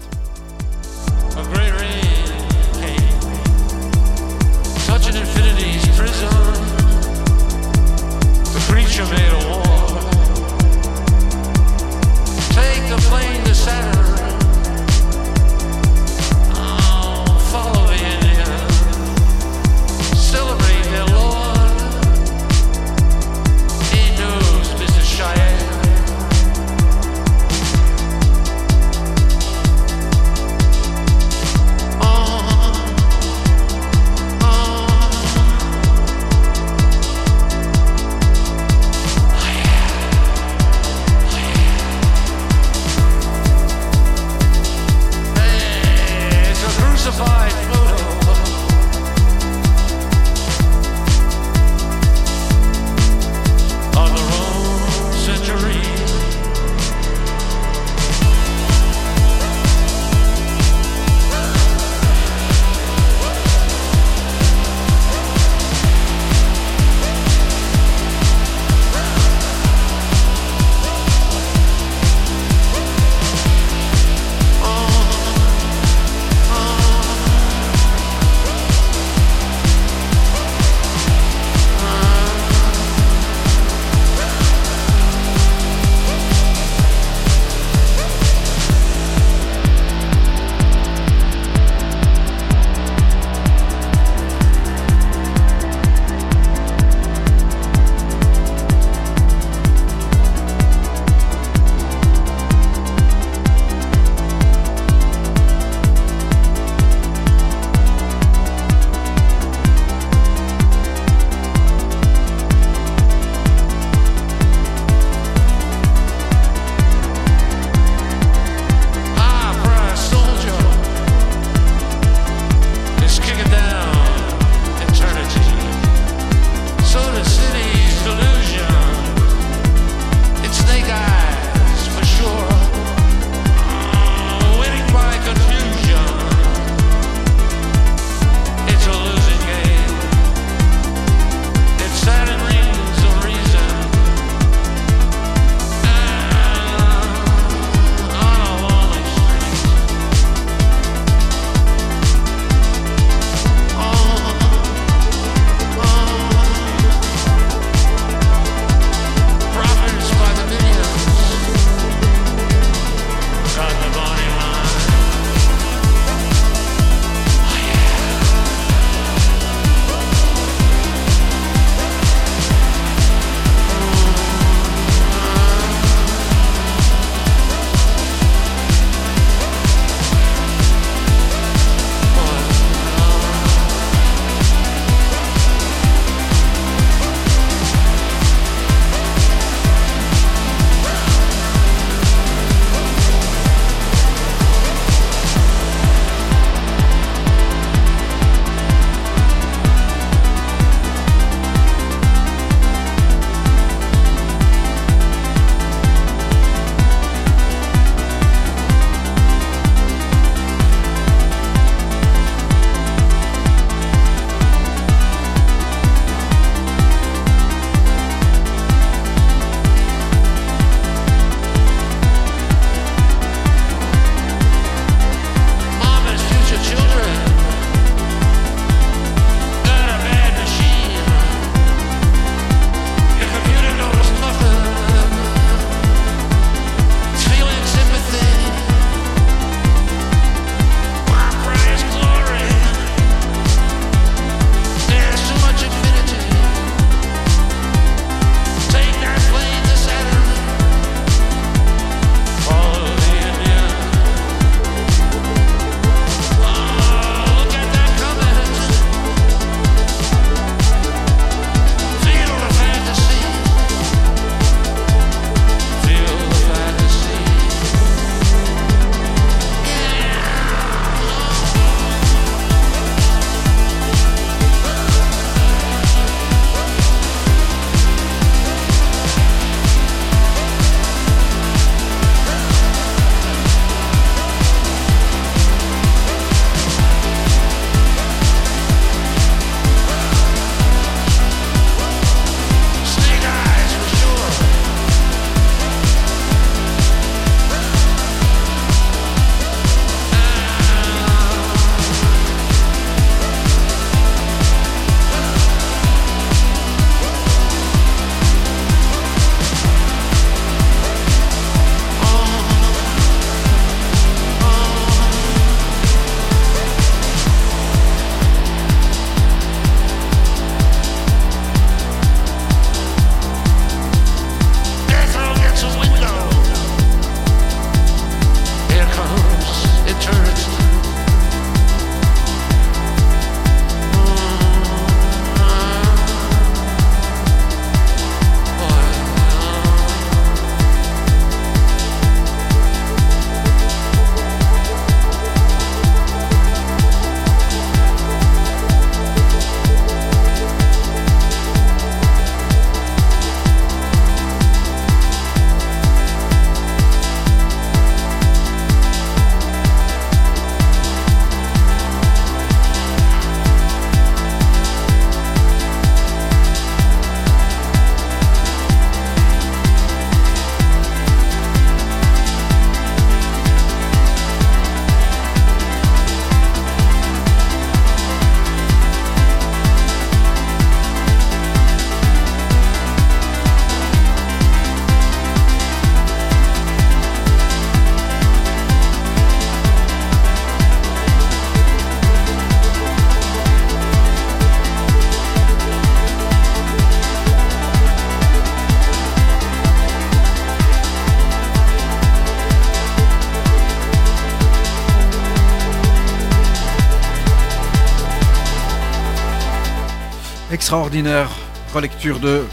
[410.70, 411.28] Extraordinaire
[411.74, 412.44] relecture de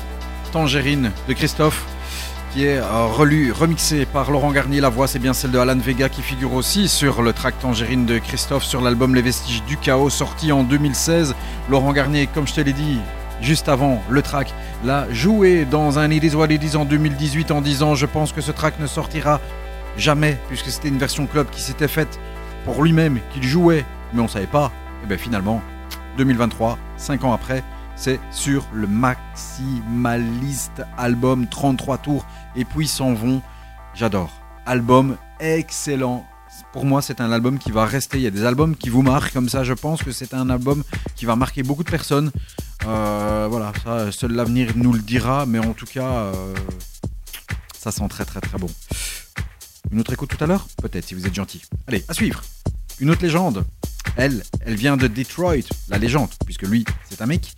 [0.51, 1.85] Tangerine de Christophe
[2.51, 4.81] qui est euh, relu, remixé par Laurent Garnier.
[4.81, 8.07] La voix, c'est bien celle de Alan Vega qui figure aussi sur le track Tangerine
[8.07, 11.35] de Christophe sur l'album Les Vestiges du Chaos sorti en 2016.
[11.69, 12.97] Laurent Garnier, comme je te l'ai dit
[13.39, 14.51] juste avant le track,
[14.83, 18.51] l'a joué dans un It Is What en 2018 en disant Je pense que ce
[18.51, 19.39] track ne sortira
[19.95, 22.19] jamais puisque c'était une version club qui s'était faite
[22.65, 24.71] pour lui-même, qu'il jouait, mais on savait pas.
[25.03, 25.61] Et bien finalement,
[26.17, 27.63] 2023, 5 ans après,
[27.97, 32.25] c'est sur le maximaliste album 33 tours
[32.55, 33.41] et puis s'en vont.
[33.95, 34.31] J'adore.
[34.65, 36.25] Album excellent.
[36.71, 38.17] Pour moi, c'est un album qui va rester.
[38.17, 39.63] Il y a des albums qui vous marquent comme ça.
[39.63, 40.83] Je pense que c'est un album
[41.15, 42.31] qui va marquer beaucoup de personnes.
[42.85, 45.45] Euh, voilà, ça, seul l'avenir nous le dira.
[45.45, 46.55] Mais en tout cas, euh,
[47.77, 48.69] ça sent très très très bon.
[49.91, 50.67] Une autre écoute tout à l'heure?
[50.81, 51.63] Peut-être si vous êtes gentil.
[51.87, 52.43] Allez, à suivre.
[52.99, 53.65] Une autre légende.
[54.15, 57.53] Elle, elle vient de Detroit, la légende, puisque lui, c'est un mec.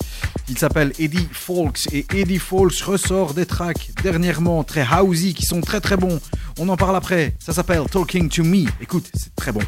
[0.50, 5.62] Il s'appelle Eddie Fawkes et Eddie Fawkes ressort des tracks dernièrement très housey qui sont
[5.62, 6.20] très très bons.
[6.58, 7.36] On en parle après.
[7.40, 8.66] Ça s'appelle Talking to Me.
[8.82, 9.62] Écoute, c'est très bon.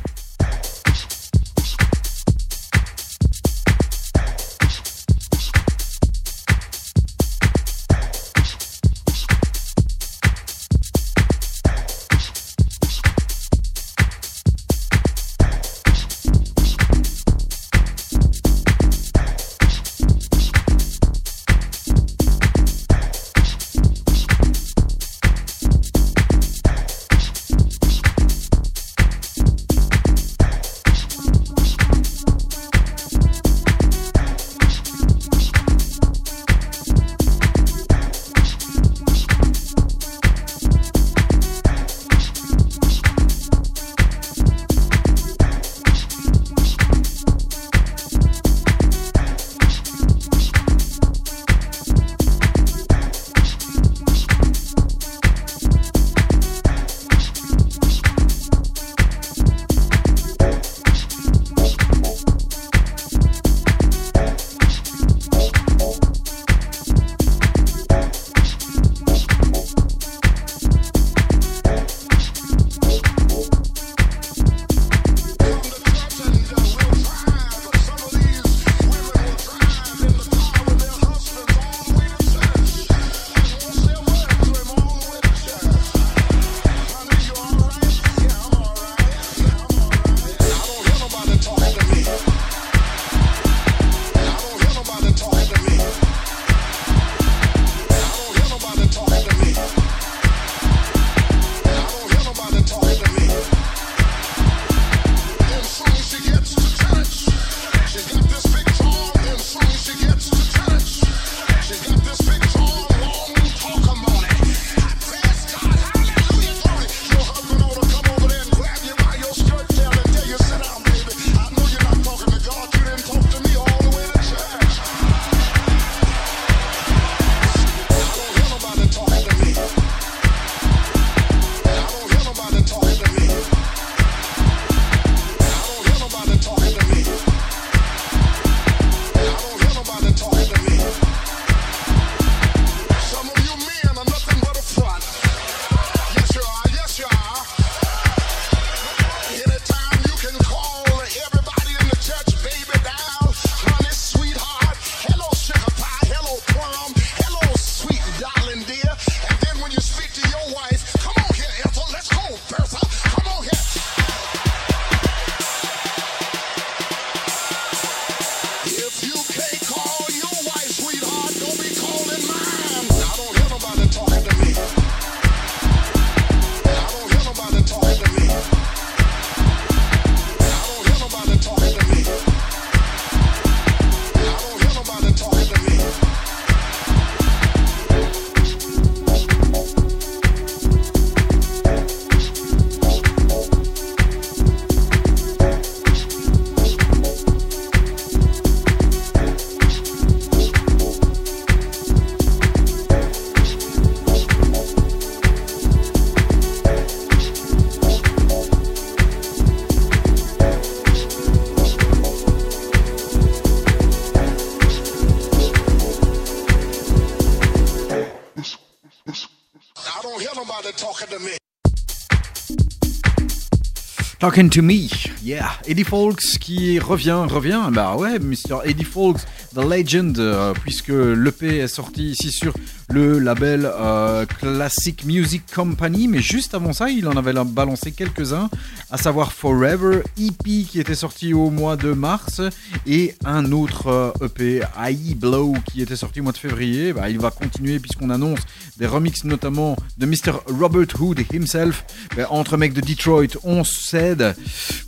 [224.21, 224.87] Talking to Me,
[225.23, 225.49] yeah.
[225.67, 228.59] Eddie Fawkes qui revient, revient, bah ouais, Mr.
[228.63, 229.21] Eddie Fawkes
[229.55, 232.53] The Legend, euh, puisque l'EP est sorti ici sur
[232.91, 236.07] le label euh, Classic Music Company.
[236.07, 238.49] Mais juste avant ça, il en avait balancé quelques-uns,
[238.89, 242.41] à savoir Forever, EP qui était sorti au mois de mars,
[242.85, 246.93] et un autre euh, EP, AI Blow, qui était sorti au mois de février.
[246.93, 248.39] Bah, il va continuer puisqu'on annonce
[248.77, 250.39] des remixes notamment de Mr.
[250.47, 251.85] Robert Hood himself.
[252.15, 254.35] Bah, entre mecs de Detroit, on cède.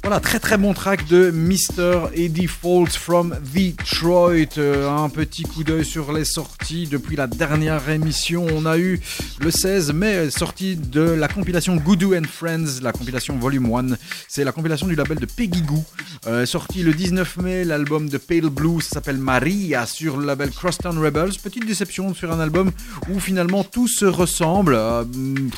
[0.02, 2.10] Voilà, très très bon track de Mr.
[2.14, 4.58] Eddie Falls from Detroit.
[4.58, 8.46] Euh, un petit coup d'œil sur les sorties depuis la dernière émission.
[8.52, 9.00] On a eu
[9.40, 13.96] le 16 mai sortie de la compilation Goodoo and Friends, la compilation Volume 1.
[14.28, 15.84] C'est la compilation du label de Peggy Goo.
[16.28, 20.98] Euh, sorti le 19 mai, l'album de Pale Blue s'appelle Maria sur le label Crosstown
[20.98, 21.38] Rebels.
[21.42, 22.72] Petite déception sur un album
[23.10, 24.76] où finalement tout se ressemble.
[24.76, 25.04] Euh,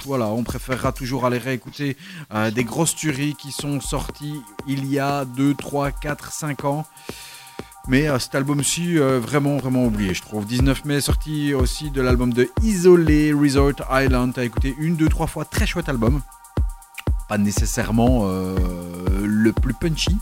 [0.06, 1.98] voilà, on préférera toujours aller réécouter
[2.34, 6.86] euh, des grosses tueries qui sont sorties il y a 2, 3, 4, 5 ans.
[7.88, 10.46] Mais euh, cet album-ci, euh, vraiment, vraiment oublié, je trouve.
[10.46, 14.34] 19 mai, sorti aussi de l'album de Isolé, Resort Island.
[14.34, 15.46] T'as écouté une, deux, trois fois.
[15.46, 16.22] Très chouette album.
[17.30, 18.56] Pas nécessairement euh,
[19.24, 20.18] le plus punchy.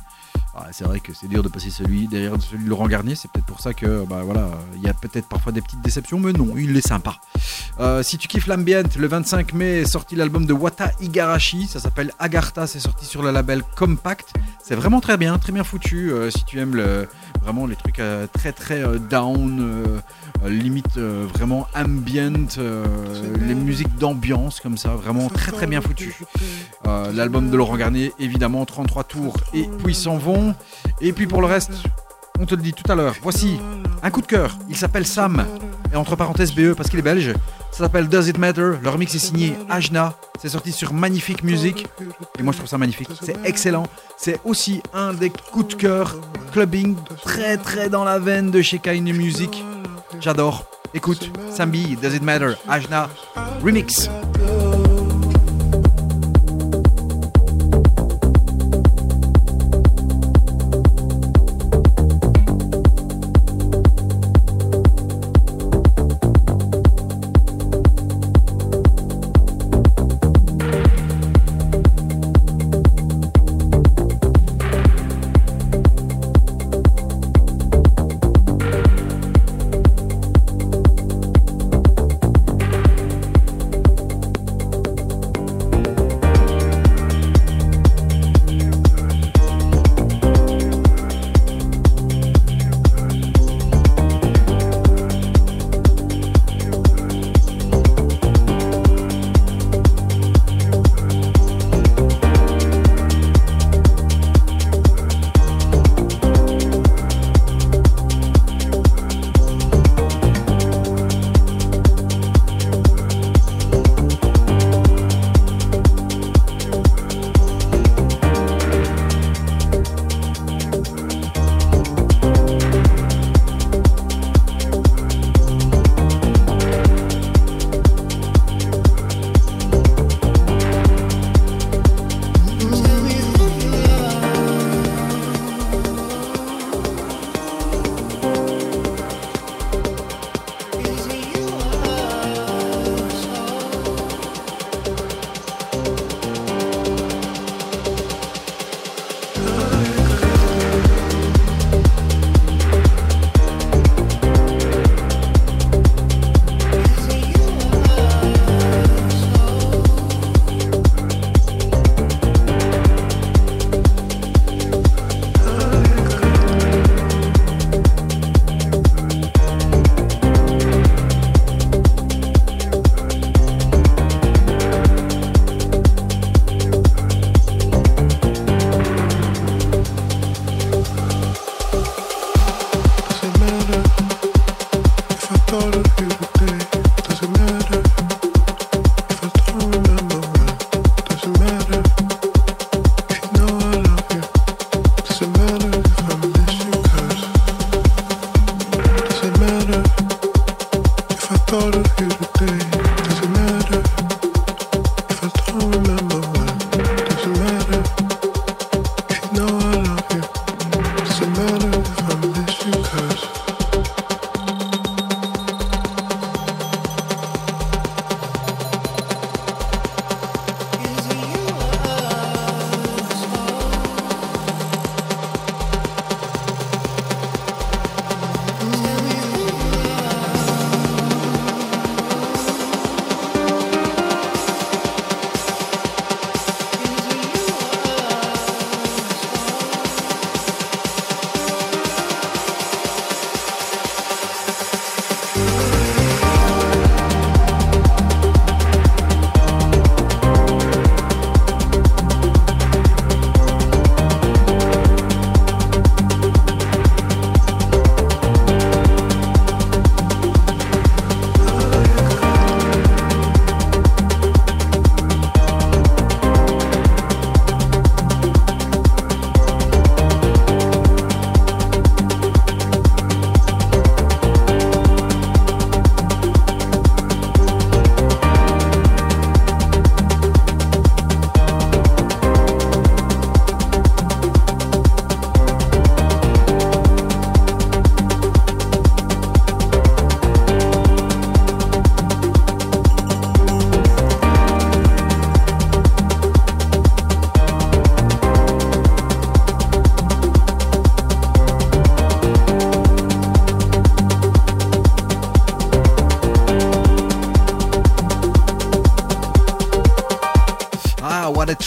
[0.56, 3.16] Ah, c'est vrai que c'est dur de passer celui derrière celui de Laurent Garnier.
[3.16, 6.20] C'est peut-être pour ça que, bah voilà, il y a peut-être parfois des petites déceptions,
[6.20, 7.18] mais non, il est sympa.
[8.04, 11.66] Si tu kiffes l'ambient, le 25 mai est sorti l'album de Wata Igarashi.
[11.66, 12.68] Ça s'appelle Agartha.
[12.68, 14.32] C'est sorti sur le label Compact.
[14.64, 16.12] C'est vraiment très bien, très bien foutu.
[16.30, 17.08] Si tu aimes le,
[17.44, 22.48] vraiment les trucs euh, très très euh, down, euh, limite vraiment ambient,
[23.40, 26.16] les musiques d'ambiance comme ça, vraiment très très bien foutu.
[26.86, 30.56] L'album de Laurent Garnier, évidemment, 33 tours et puis ils s'en vont.
[31.02, 31.72] Et puis pour le reste,
[32.40, 33.16] on te le dit tout à l'heure.
[33.22, 33.60] Voici
[34.02, 34.58] un coup de cœur.
[34.70, 35.46] Il s'appelle Sam.
[35.92, 37.34] Et entre parenthèses BE parce qu'il est belge.
[37.72, 38.72] Ça s'appelle Does It Matter?
[38.82, 40.16] Le remix est signé Ajna.
[40.42, 41.88] C'est sorti sur Magnifique Music.
[42.40, 43.10] Et moi je trouve ça magnifique.
[43.22, 43.86] C'est excellent.
[44.18, 46.16] C'est aussi un des coups de cœur
[46.52, 49.64] clubbing très très dans la veine de chez Music.
[50.20, 50.66] J'adore.
[50.96, 53.10] Écoute, Sambi, Does It Matter, Ajna,
[53.64, 54.10] remix.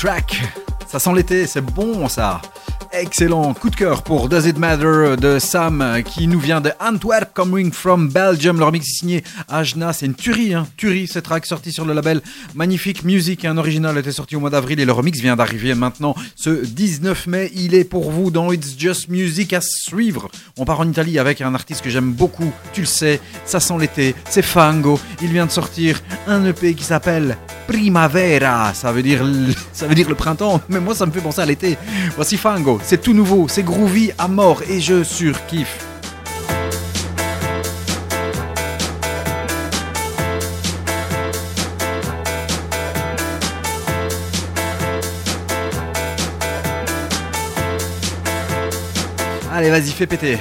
[0.02, 0.42] Track
[0.86, 2.42] Ça sent l'été, c'est bon ça
[2.92, 7.32] Excellent coup de cœur pour Does It Matter de Sam qui nous vient de Antwerp,
[7.34, 8.58] coming from Belgium.
[8.58, 11.94] Le remix est signé Ajna, c'est une tuerie, hein, tuerie, cette track sortie sur le
[11.94, 12.20] label
[12.54, 13.44] Magnifique Music.
[13.44, 17.26] Un original était sorti au mois d'avril et le remix vient d'arriver maintenant ce 19
[17.26, 17.50] mai.
[17.54, 20.30] Il est pour vous dans It's Just Music à suivre.
[20.58, 23.74] On part en Italie avec un artiste que j'aime beaucoup, tu le sais, ça sent
[23.78, 25.00] l'été, c'est Fango.
[25.22, 27.36] Il vient de sortir un EP qui s'appelle
[27.66, 29.24] Primavera, ça veut dire
[29.72, 31.76] ça veut dire le printemps, mais moi ça me fait penser à l'été.
[32.14, 35.84] Voici Fango, c'est tout nouveau, c'est groovy à mort et je surkiffe.
[49.52, 50.38] Allez, vas-y, fais péter.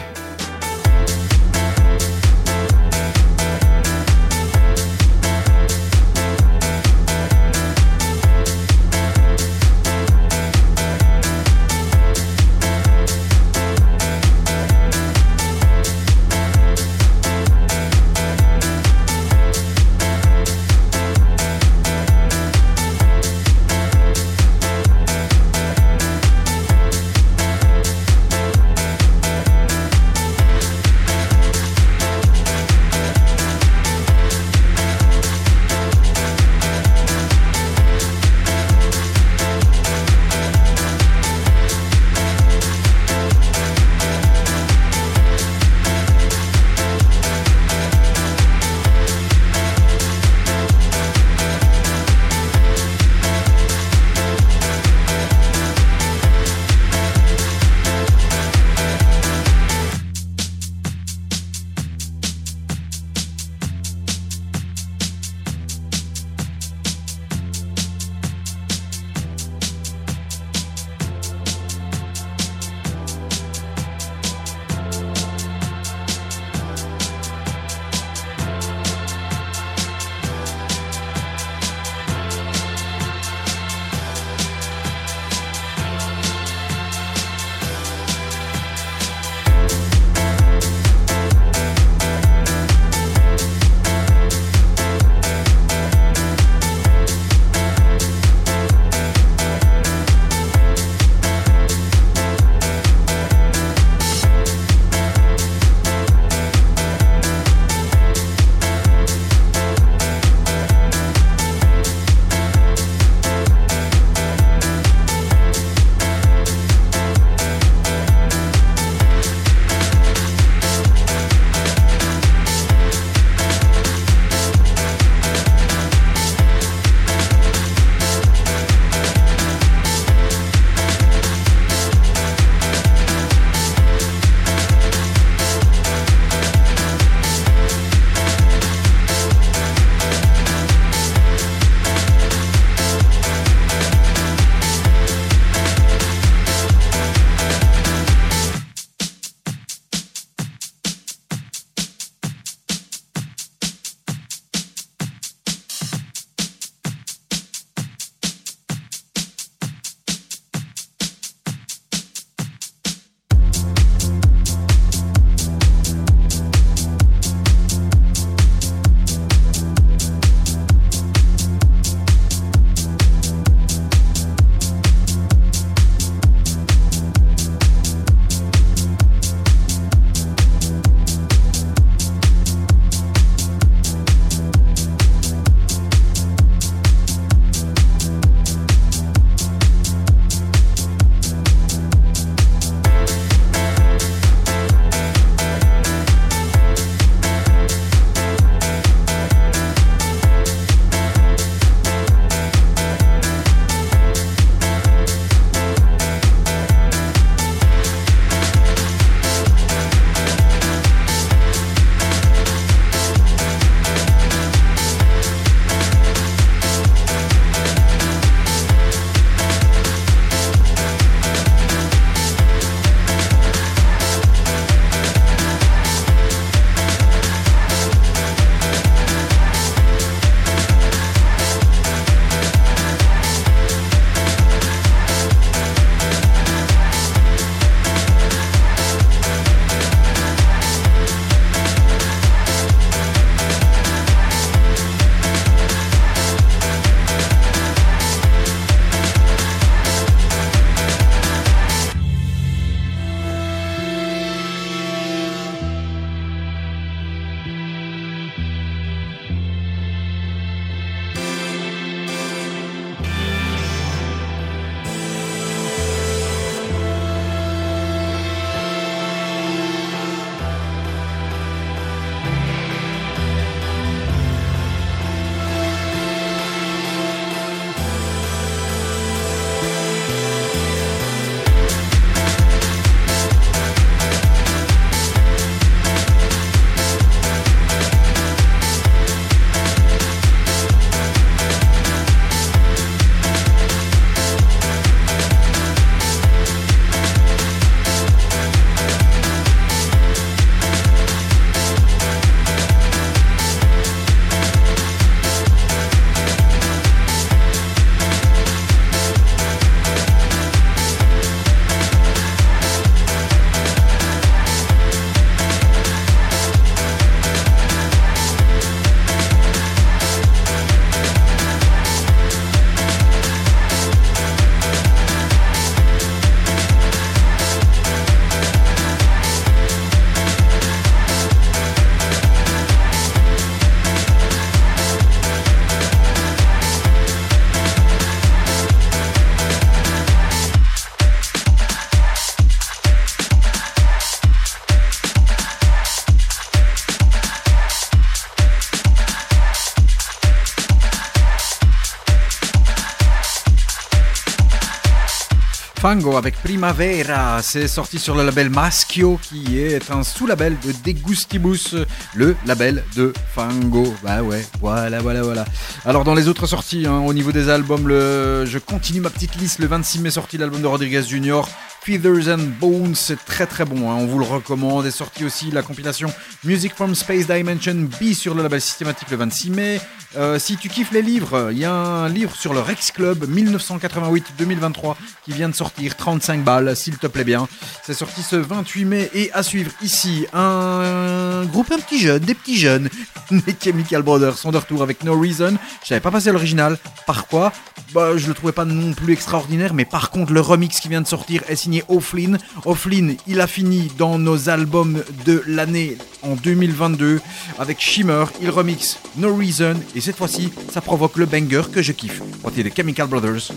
[355.86, 361.76] Fango avec Primavera, c'est sorti sur le label Maschio qui est un sous-label de Degustibus,
[362.16, 363.94] le label de Fango.
[364.02, 365.46] Bah ouais, voilà, voilà, voilà.
[365.86, 369.60] Alors dans les autres sorties, hein, au niveau des albums, je continue ma petite liste.
[369.60, 371.42] Le 26 mai sorti l'album de Rodriguez Jr.
[371.82, 374.88] Feathers and Bones, c'est très très bon, hein, on vous le recommande.
[374.88, 376.12] Est sorti aussi la compilation
[376.44, 379.80] Music from Space Dimension B sur le label systématique le 26 mai.
[380.18, 383.30] Euh, si tu kiffes les livres, il y a un livre sur le Rex Club
[383.30, 387.48] 1988-2023 qui vient de sortir, 35 balles, s'il te plaît bien.
[387.84, 392.34] C'est sorti ce 28 mai et à suivre ici un groupe un petit jeune, des
[392.34, 392.90] petits jeunes,
[393.32, 395.58] les Chemical Brothers sont de retour avec No Reason.
[395.82, 396.78] Je savais pas passer l'original.
[397.06, 397.52] Par quoi?
[397.94, 401.02] Bah, je le trouvais pas non plus extraordinaire, mais par contre le remix qui vient
[401.02, 402.38] de sortir est signé O'Flynn.
[402.66, 407.22] O'Flynn, il a fini dans nos albums de l'année en 2022
[407.60, 408.26] avec Shimmer.
[408.42, 412.22] Il remix No Reason et cette fois-ci, ça provoque le banger que je kiffe.
[412.42, 413.52] Voici les Chemical Brothers,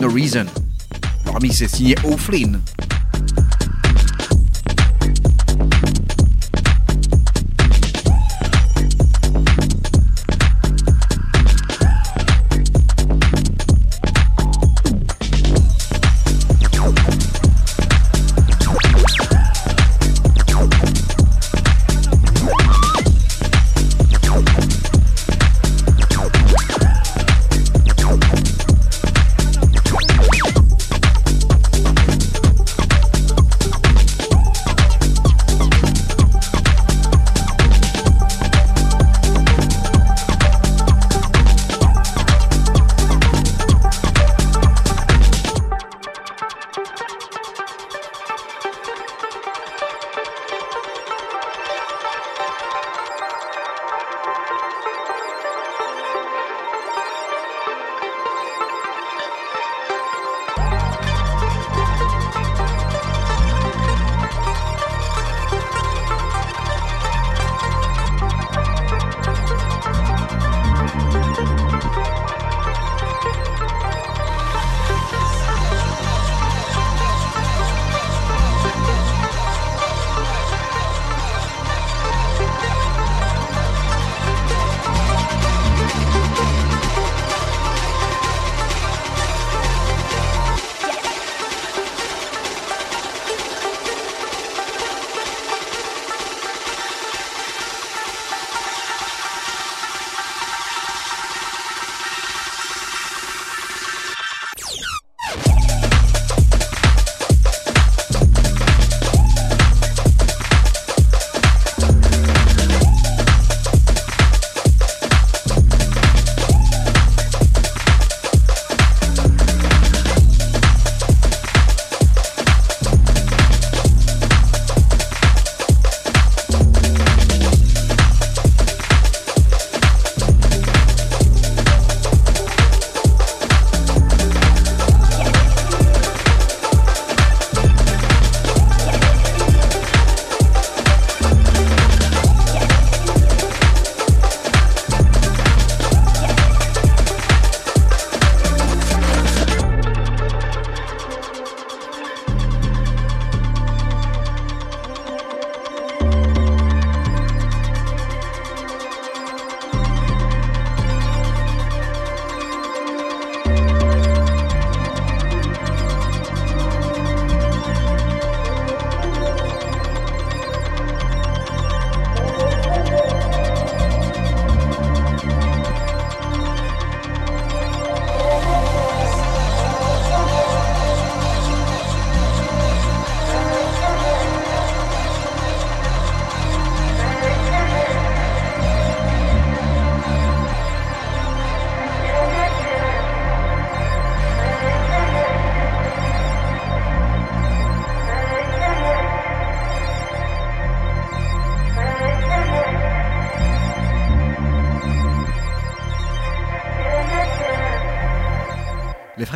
[0.00, 0.46] No Reason.
[1.26, 2.60] Le remix est signé O'Flynn.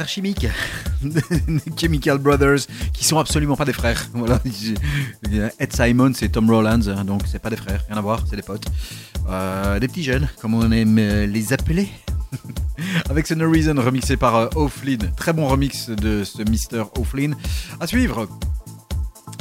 [0.09, 0.55] Frères
[1.77, 4.07] Chemical Brothers, qui sont absolument pas des frères.
[4.15, 4.41] Voilà.
[5.59, 8.37] Ed Simon, c'est Tom Rollins, hein, donc c'est pas des frères, rien à voir, c'est
[8.37, 8.67] des potes.
[9.29, 11.89] Euh, des petits jeunes, comme on aime euh, les appeler.
[13.11, 15.11] Avec ce No Reason remixé par euh, O'Flynn.
[15.17, 16.85] Très bon remix de ce Mr.
[16.99, 17.37] O'Flynn.
[17.81, 18.29] À suivre,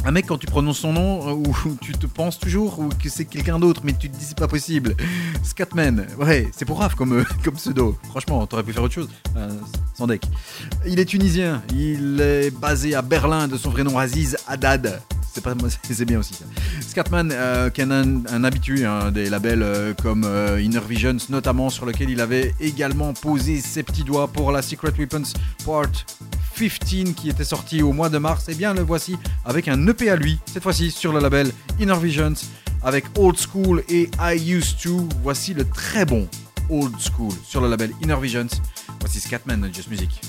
[0.05, 3.25] Un mec, quand tu prononces son nom, ou tu te penses toujours ou que c'est
[3.25, 4.95] quelqu'un d'autre, mais tu te dis c'est pas possible.
[5.47, 7.97] Scatman, ouais, c'est pour Raph comme, euh, comme pseudo.
[8.09, 9.09] Franchement, t'aurais pu faire autre chose.
[9.37, 9.49] Euh,
[9.95, 10.23] sans deck.
[10.85, 15.01] Il est tunisien, il est basé à Berlin, de son vrai nom Aziz Haddad.
[15.33, 15.53] C'est pas
[15.83, 16.33] c'est bien aussi.
[16.33, 16.45] ça.
[16.81, 20.23] Scatman, euh, qui est un, un habitué hein, des labels euh, comme
[20.59, 24.91] Inner Visions, notamment sur lequel il avait également posé ses petits doigts pour la Secret
[24.97, 25.31] Weapons
[25.65, 25.85] Part
[26.57, 28.49] 15 qui était sorti au mois de mars.
[28.49, 29.15] Et bien le voici
[29.45, 32.33] avec un EP à lui, cette fois-ci sur le label Inner Visions,
[32.83, 35.07] avec Old School et I Used To.
[35.23, 36.27] Voici le très bon
[36.69, 38.47] Old School sur le label Inner Visions.
[38.99, 40.21] Voici Scatman Just Music.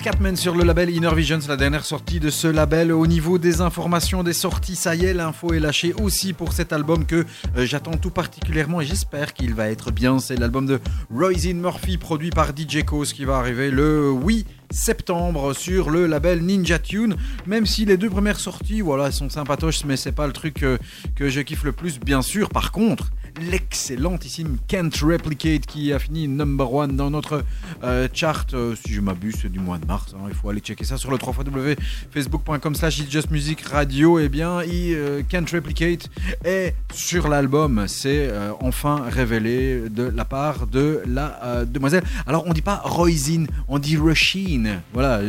[0.00, 2.90] Scatman sur le label Inner Vision, c'est la dernière sortie de ce label.
[2.90, 6.72] Au niveau des informations, des sorties, ça y est, l'info est lâchée aussi pour cet
[6.72, 10.18] album que euh, j'attends tout particulièrement et j'espère qu'il va être bien.
[10.18, 15.52] C'est l'album de Roisin Murphy produit par DJ Cause qui va arriver le 8 septembre
[15.52, 17.16] sur le label Ninja Tune.
[17.46, 20.78] Même si les deux premières sorties, voilà, sont sympatoches, mais c'est pas le truc euh,
[21.14, 22.48] que je kiffe le plus, bien sûr.
[22.48, 23.10] Par contre,
[23.40, 27.44] l'excellentissime Can't Replicate qui a fini number one dans notre
[27.82, 30.14] euh, chart, euh, si je m'abuse, du mois de mars.
[30.14, 33.28] hein, il faut aller checker ça sur le www.facebook.com slash Just
[33.70, 34.18] Radio.
[34.18, 36.08] Et bien, il, euh, Can't Replicate
[36.44, 37.84] est sur l'album.
[37.86, 38.30] C'est
[38.60, 42.04] enfin révélé de la part de la demoiselle.
[42.26, 44.82] Alors, on dit pas Roisin, on dit Rushine.
[44.92, 45.20] Voilà.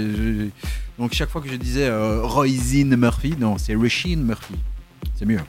[0.97, 1.89] donc, chaque fois que je disais
[2.21, 4.55] Roisin Murphy, non, c'est Rushine Murphy.
[5.15, 5.39] C'est mieux.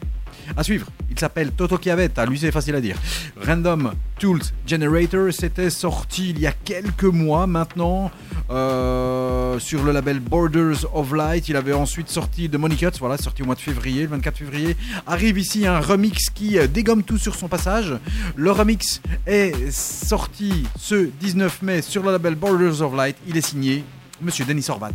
[0.57, 2.97] À suivre, il s'appelle Toto Chiavetta, lui c'est facile à dire.
[3.41, 8.11] Random Tools Generator, c'était sorti il y a quelques mois maintenant
[8.51, 11.49] euh, sur le label Borders of Light.
[11.49, 14.37] Il avait ensuite sorti The Money Cuts, voilà, sorti au mois de février, le 24
[14.37, 14.77] février.
[15.07, 17.95] Arrive ici un remix qui euh, dégomme tout sur son passage.
[18.37, 23.17] Le remix est sorti ce 19 mai sur le label Borders of Light.
[23.27, 23.85] Il est signé
[24.21, 24.93] Monsieur Denis Orbat.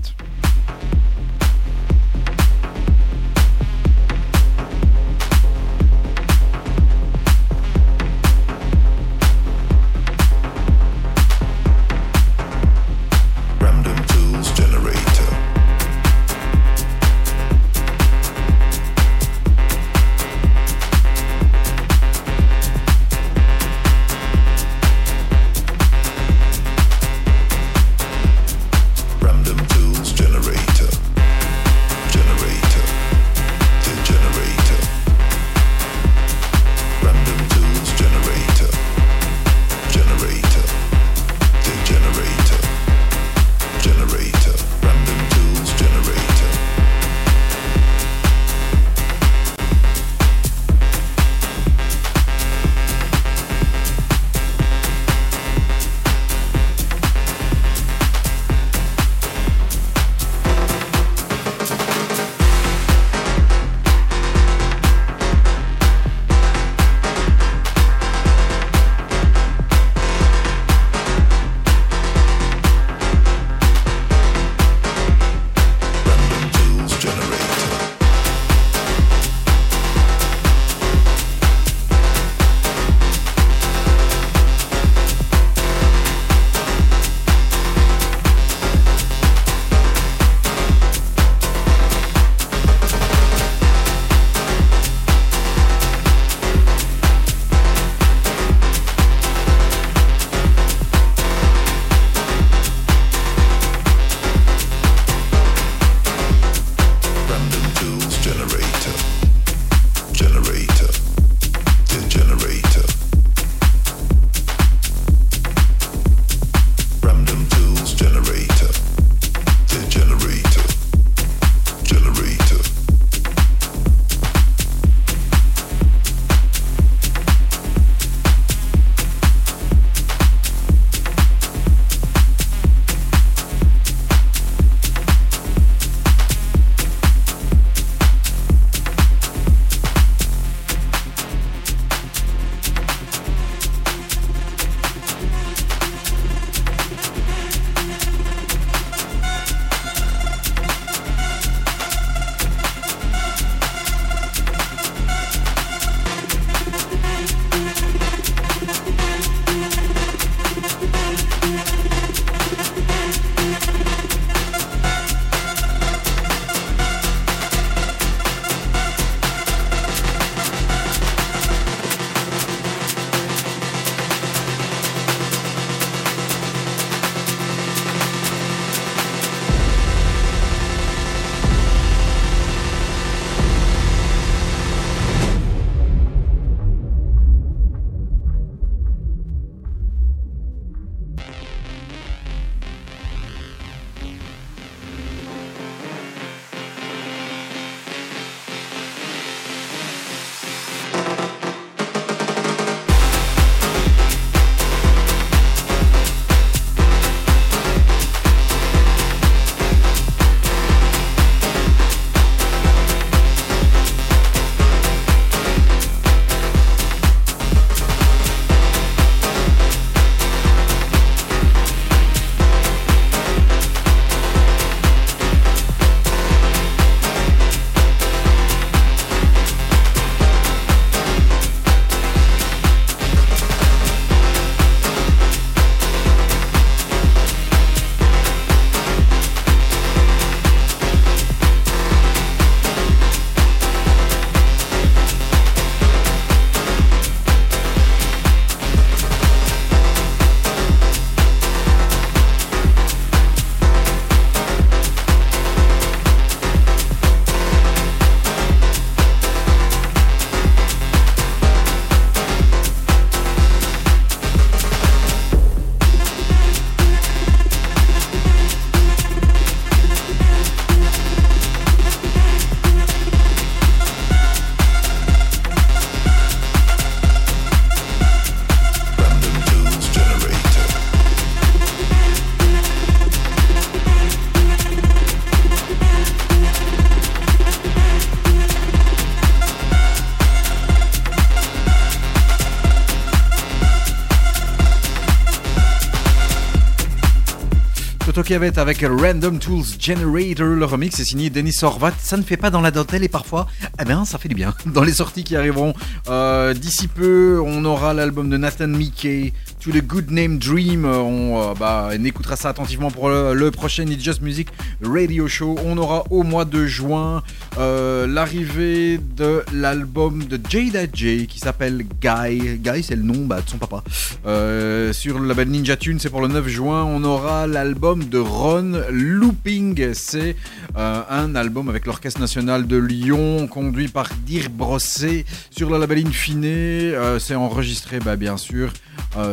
[298.18, 300.48] Avec Random Tools Generator.
[300.48, 301.94] Le remix est signé Denis Horvat.
[302.00, 303.46] Ça ne fait pas dans la dentelle et parfois,
[303.80, 304.56] eh bien, ça fait du bien.
[304.66, 305.76] Dans les sorties qui arriveront
[306.10, 310.86] euh, d'ici peu, on aura l'album de Nathan Mickey, To the Good Name Dream.
[310.86, 314.48] On, euh, bah, on écoutera ça attentivement pour le, le prochain It's Just Music
[314.84, 315.56] Radio Show.
[315.66, 317.24] On aura au mois de juin
[317.58, 322.60] euh, l'arrivée de l'album de Jada J qui s'appelle Guy.
[322.60, 323.84] Guy, c'est le nom bah, de son papa.
[324.26, 326.84] Euh, sur le label Ninja Tune, c'est pour le 9 juin.
[326.84, 329.94] On aura l'album de Ron Looping.
[329.94, 330.36] C'est
[330.78, 336.06] euh, un album avec l'Orchestre National de Lyon, conduit par Dir Brossé sur le label
[336.08, 336.44] Infine.
[336.46, 338.72] Euh, c'est enregistré, bah, bien sûr,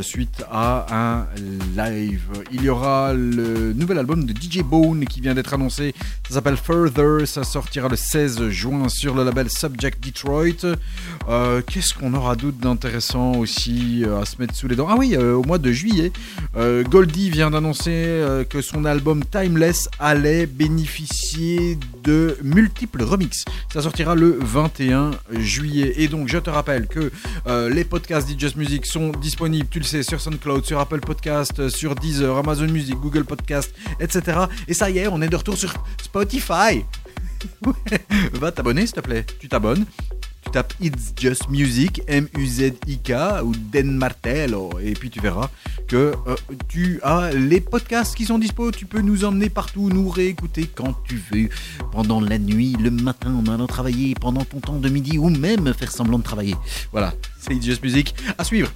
[0.00, 1.26] suite à un
[1.76, 2.22] live.
[2.52, 5.94] Il y aura le nouvel album de DJ Bone qui vient d'être annoncé.
[6.28, 7.26] Ça s'appelle Further.
[7.26, 10.76] Ça sortira le 16 juin sur le label Subject Detroit.
[11.28, 14.86] Euh, Qu'est-ce qu'on aura d'autre d'intéressant aussi euh, à se mettre sous les dents?
[14.88, 16.12] Ah oui, euh, au mois de juillet,
[16.88, 23.44] Goldie vient d'annoncer que son album Timeless allait bénéficier de multiples remixes.
[23.72, 25.94] Ça sortira le 21 juillet.
[25.96, 27.10] Et donc, je te rappelle que
[27.68, 31.94] les podcasts Just Music sont disponibles, tu le sais, sur SoundCloud, sur Apple Podcast, sur
[31.96, 34.38] Deezer, Amazon Music, Google Podcast, etc.
[34.68, 35.72] Et ça y est, on est de retour sur
[36.02, 36.84] Spotify.
[38.32, 39.24] Va t'abonner, s'il te plaît.
[39.38, 39.84] Tu t'abonnes.
[40.44, 45.48] Tu tapes It's Just Music, M-U-Z-I-K ou Den Martello, et puis tu verras
[45.88, 46.36] que euh,
[46.68, 48.70] tu as les podcasts qui sont dispo.
[48.70, 51.48] Tu peux nous emmener partout, nous réécouter quand tu veux,
[51.92, 55.72] pendant la nuit, le matin, en allant travailler, pendant ton temps de midi, ou même
[55.72, 56.56] faire semblant de travailler.
[56.92, 58.14] Voilà, c'est It's Just Music.
[58.36, 58.70] À suivre.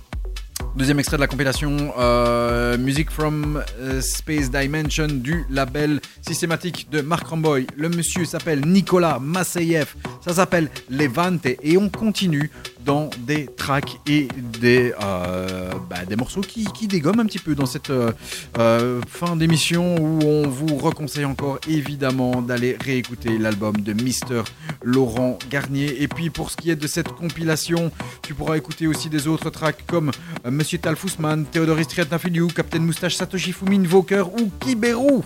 [0.77, 7.01] Deuxième extrait de la compilation euh, Music from euh, Space Dimension du label systématique de
[7.01, 7.67] Mark Ramboy.
[7.77, 9.95] Le monsieur s'appelle Nicolas Masseyev.
[10.25, 12.51] Ça s'appelle Levante et on continue
[12.89, 14.28] dans des tracks et
[14.62, 18.12] des, euh, bah, des morceaux qui, qui dégomment un petit peu dans cette euh,
[18.59, 24.40] euh, fin d'émission où on vous reconseille encore évidemment d'aller réécouter l'album de Mister
[24.82, 26.02] Laurent Garnier.
[26.02, 27.93] Et puis pour ce qui est de cette compilation,
[28.23, 30.10] tu pourras écouter aussi des autres tracks comme
[30.51, 35.20] Monsieur Talfousman, Théodoris Triatnafiliou, Captain Moustache, Satoshi Fumin, Voker ou Kiberu.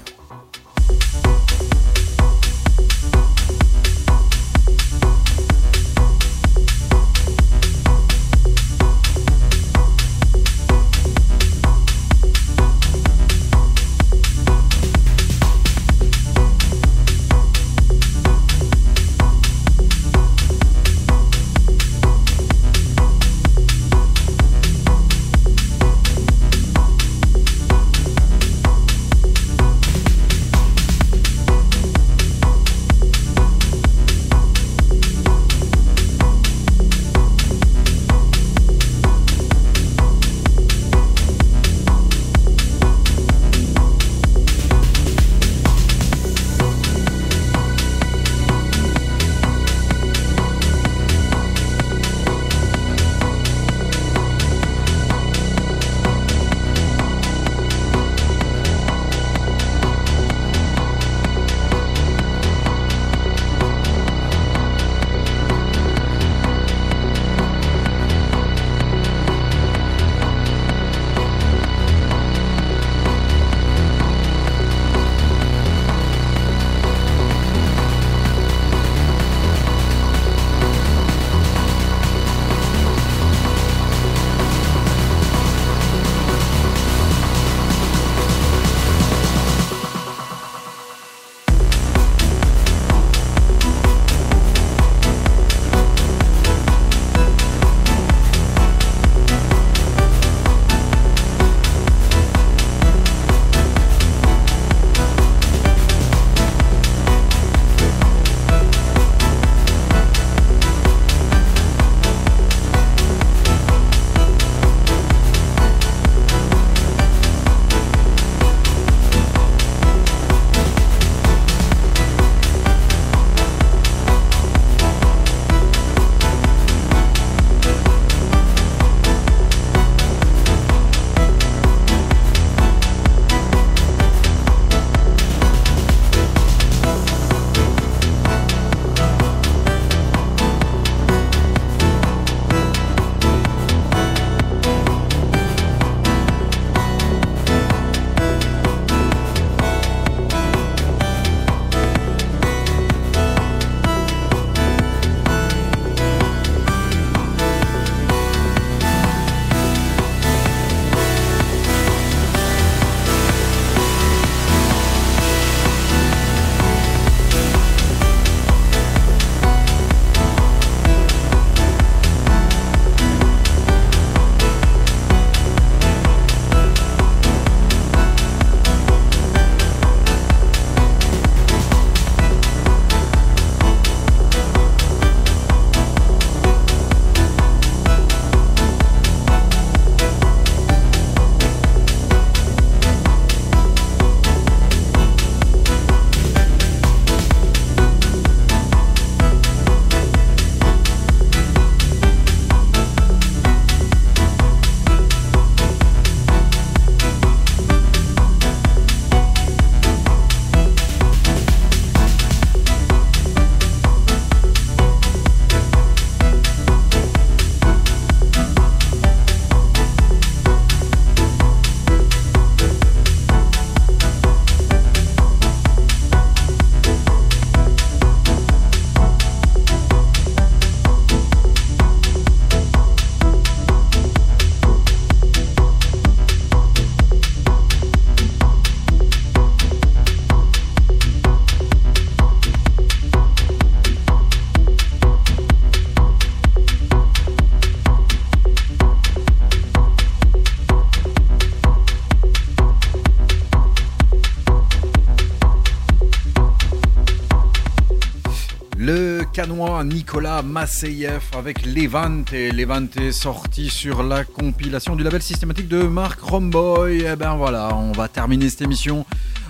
[259.84, 262.32] Nicolas Masseyev avec Levante.
[262.32, 267.02] Levante sorti sur la compilation du label systématique de Marc Romboy.
[267.02, 269.06] Et ben voilà, on va terminer cette émission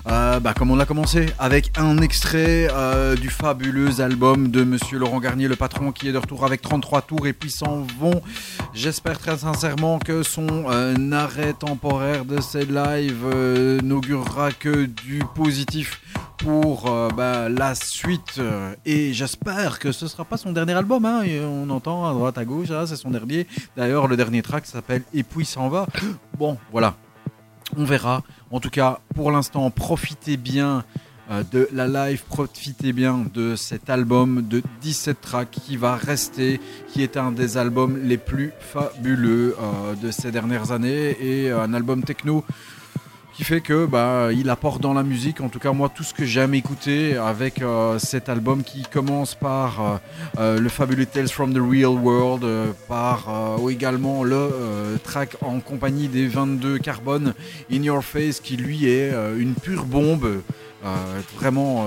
[0.09, 4.99] euh, bah, comme on l'a commencé, avec un extrait euh, du fabuleux album de Monsieur
[4.99, 8.21] Laurent Garnier, le patron, qui est de retour avec 33 tours et puis s'en vont.
[8.75, 13.27] J'espère très sincèrement que son euh, arrêt temporaire de ces lives
[13.83, 16.01] n'augurera que du positif
[16.43, 21.05] pour euh, bah, la suite euh, et j'espère que ce sera pas son dernier album
[21.05, 23.47] hein, et on entend à droite à gauche ah, c'est son dernier.
[23.77, 25.87] D'ailleurs le dernier track s'appelle et puis s'en va
[26.39, 26.97] bon voilà.
[27.77, 28.23] On verra.
[28.51, 30.85] En tout cas, pour l'instant, profitez bien
[31.31, 36.61] euh, de la live, profitez bien de cet album de 17 tracks qui va rester,
[36.89, 39.57] qui est un des albums les plus fabuleux
[40.03, 41.17] de ces dernières années.
[41.23, 42.45] Et un album techno
[43.43, 46.25] fait que bah, il apporte dans la musique, en tout cas moi tout ce que
[46.25, 49.97] j'aime écouter avec euh, cet album qui commence par euh,
[50.39, 52.45] euh, le fabuleux Tales from the Real World,
[52.89, 57.35] par euh, également le track en compagnie des 22 Carbone
[57.71, 60.43] In Your Face qui lui est une pure bombe.
[61.37, 61.87] Vraiment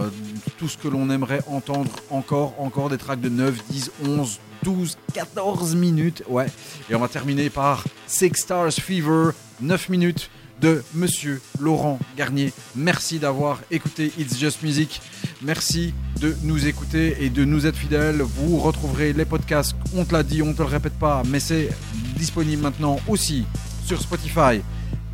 [0.58, 4.98] tout ce que l'on aimerait entendre encore, encore des tracks de 9, 10, 11, 12,
[5.14, 6.24] 14 minutes.
[6.30, 6.48] Ouais.
[6.90, 10.30] Et on va terminer par Six Stars Fever, 9 minutes
[10.62, 12.54] de Monsieur Laurent Garnier.
[12.76, 15.02] Merci d'avoir écouté It's Just Music.
[15.42, 18.22] Merci de nous écouter et de nous être fidèles.
[18.22, 21.70] Vous retrouverez les podcasts, on te l'a dit, on te le répète pas, mais c'est
[22.18, 23.46] disponible maintenant aussi
[23.86, 24.62] sur Spotify.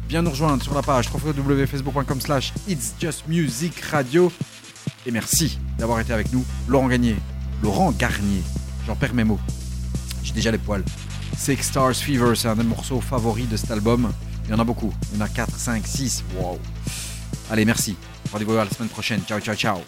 [0.07, 4.31] Viens nous rejoindre sur la page www.facebook.com slash It's Just Music Radio.
[5.05, 6.45] Et merci d'avoir été avec nous.
[6.67, 7.15] Laurent Garnier.
[7.63, 8.41] Laurent Garnier.
[8.85, 9.39] J'en perds mes mots.
[10.23, 10.83] J'ai déjà les poils.
[11.37, 14.11] Six Stars Fever, c'est un des morceaux favoris de cet album.
[14.51, 14.91] Il y en a beaucoup.
[15.13, 16.25] Il y en a 4, 5, 6.
[16.35, 16.59] Wow.
[17.49, 17.95] Allez, merci.
[18.33, 19.21] Rendez-vous la semaine prochaine.
[19.25, 19.81] Ciao, ciao, ciao.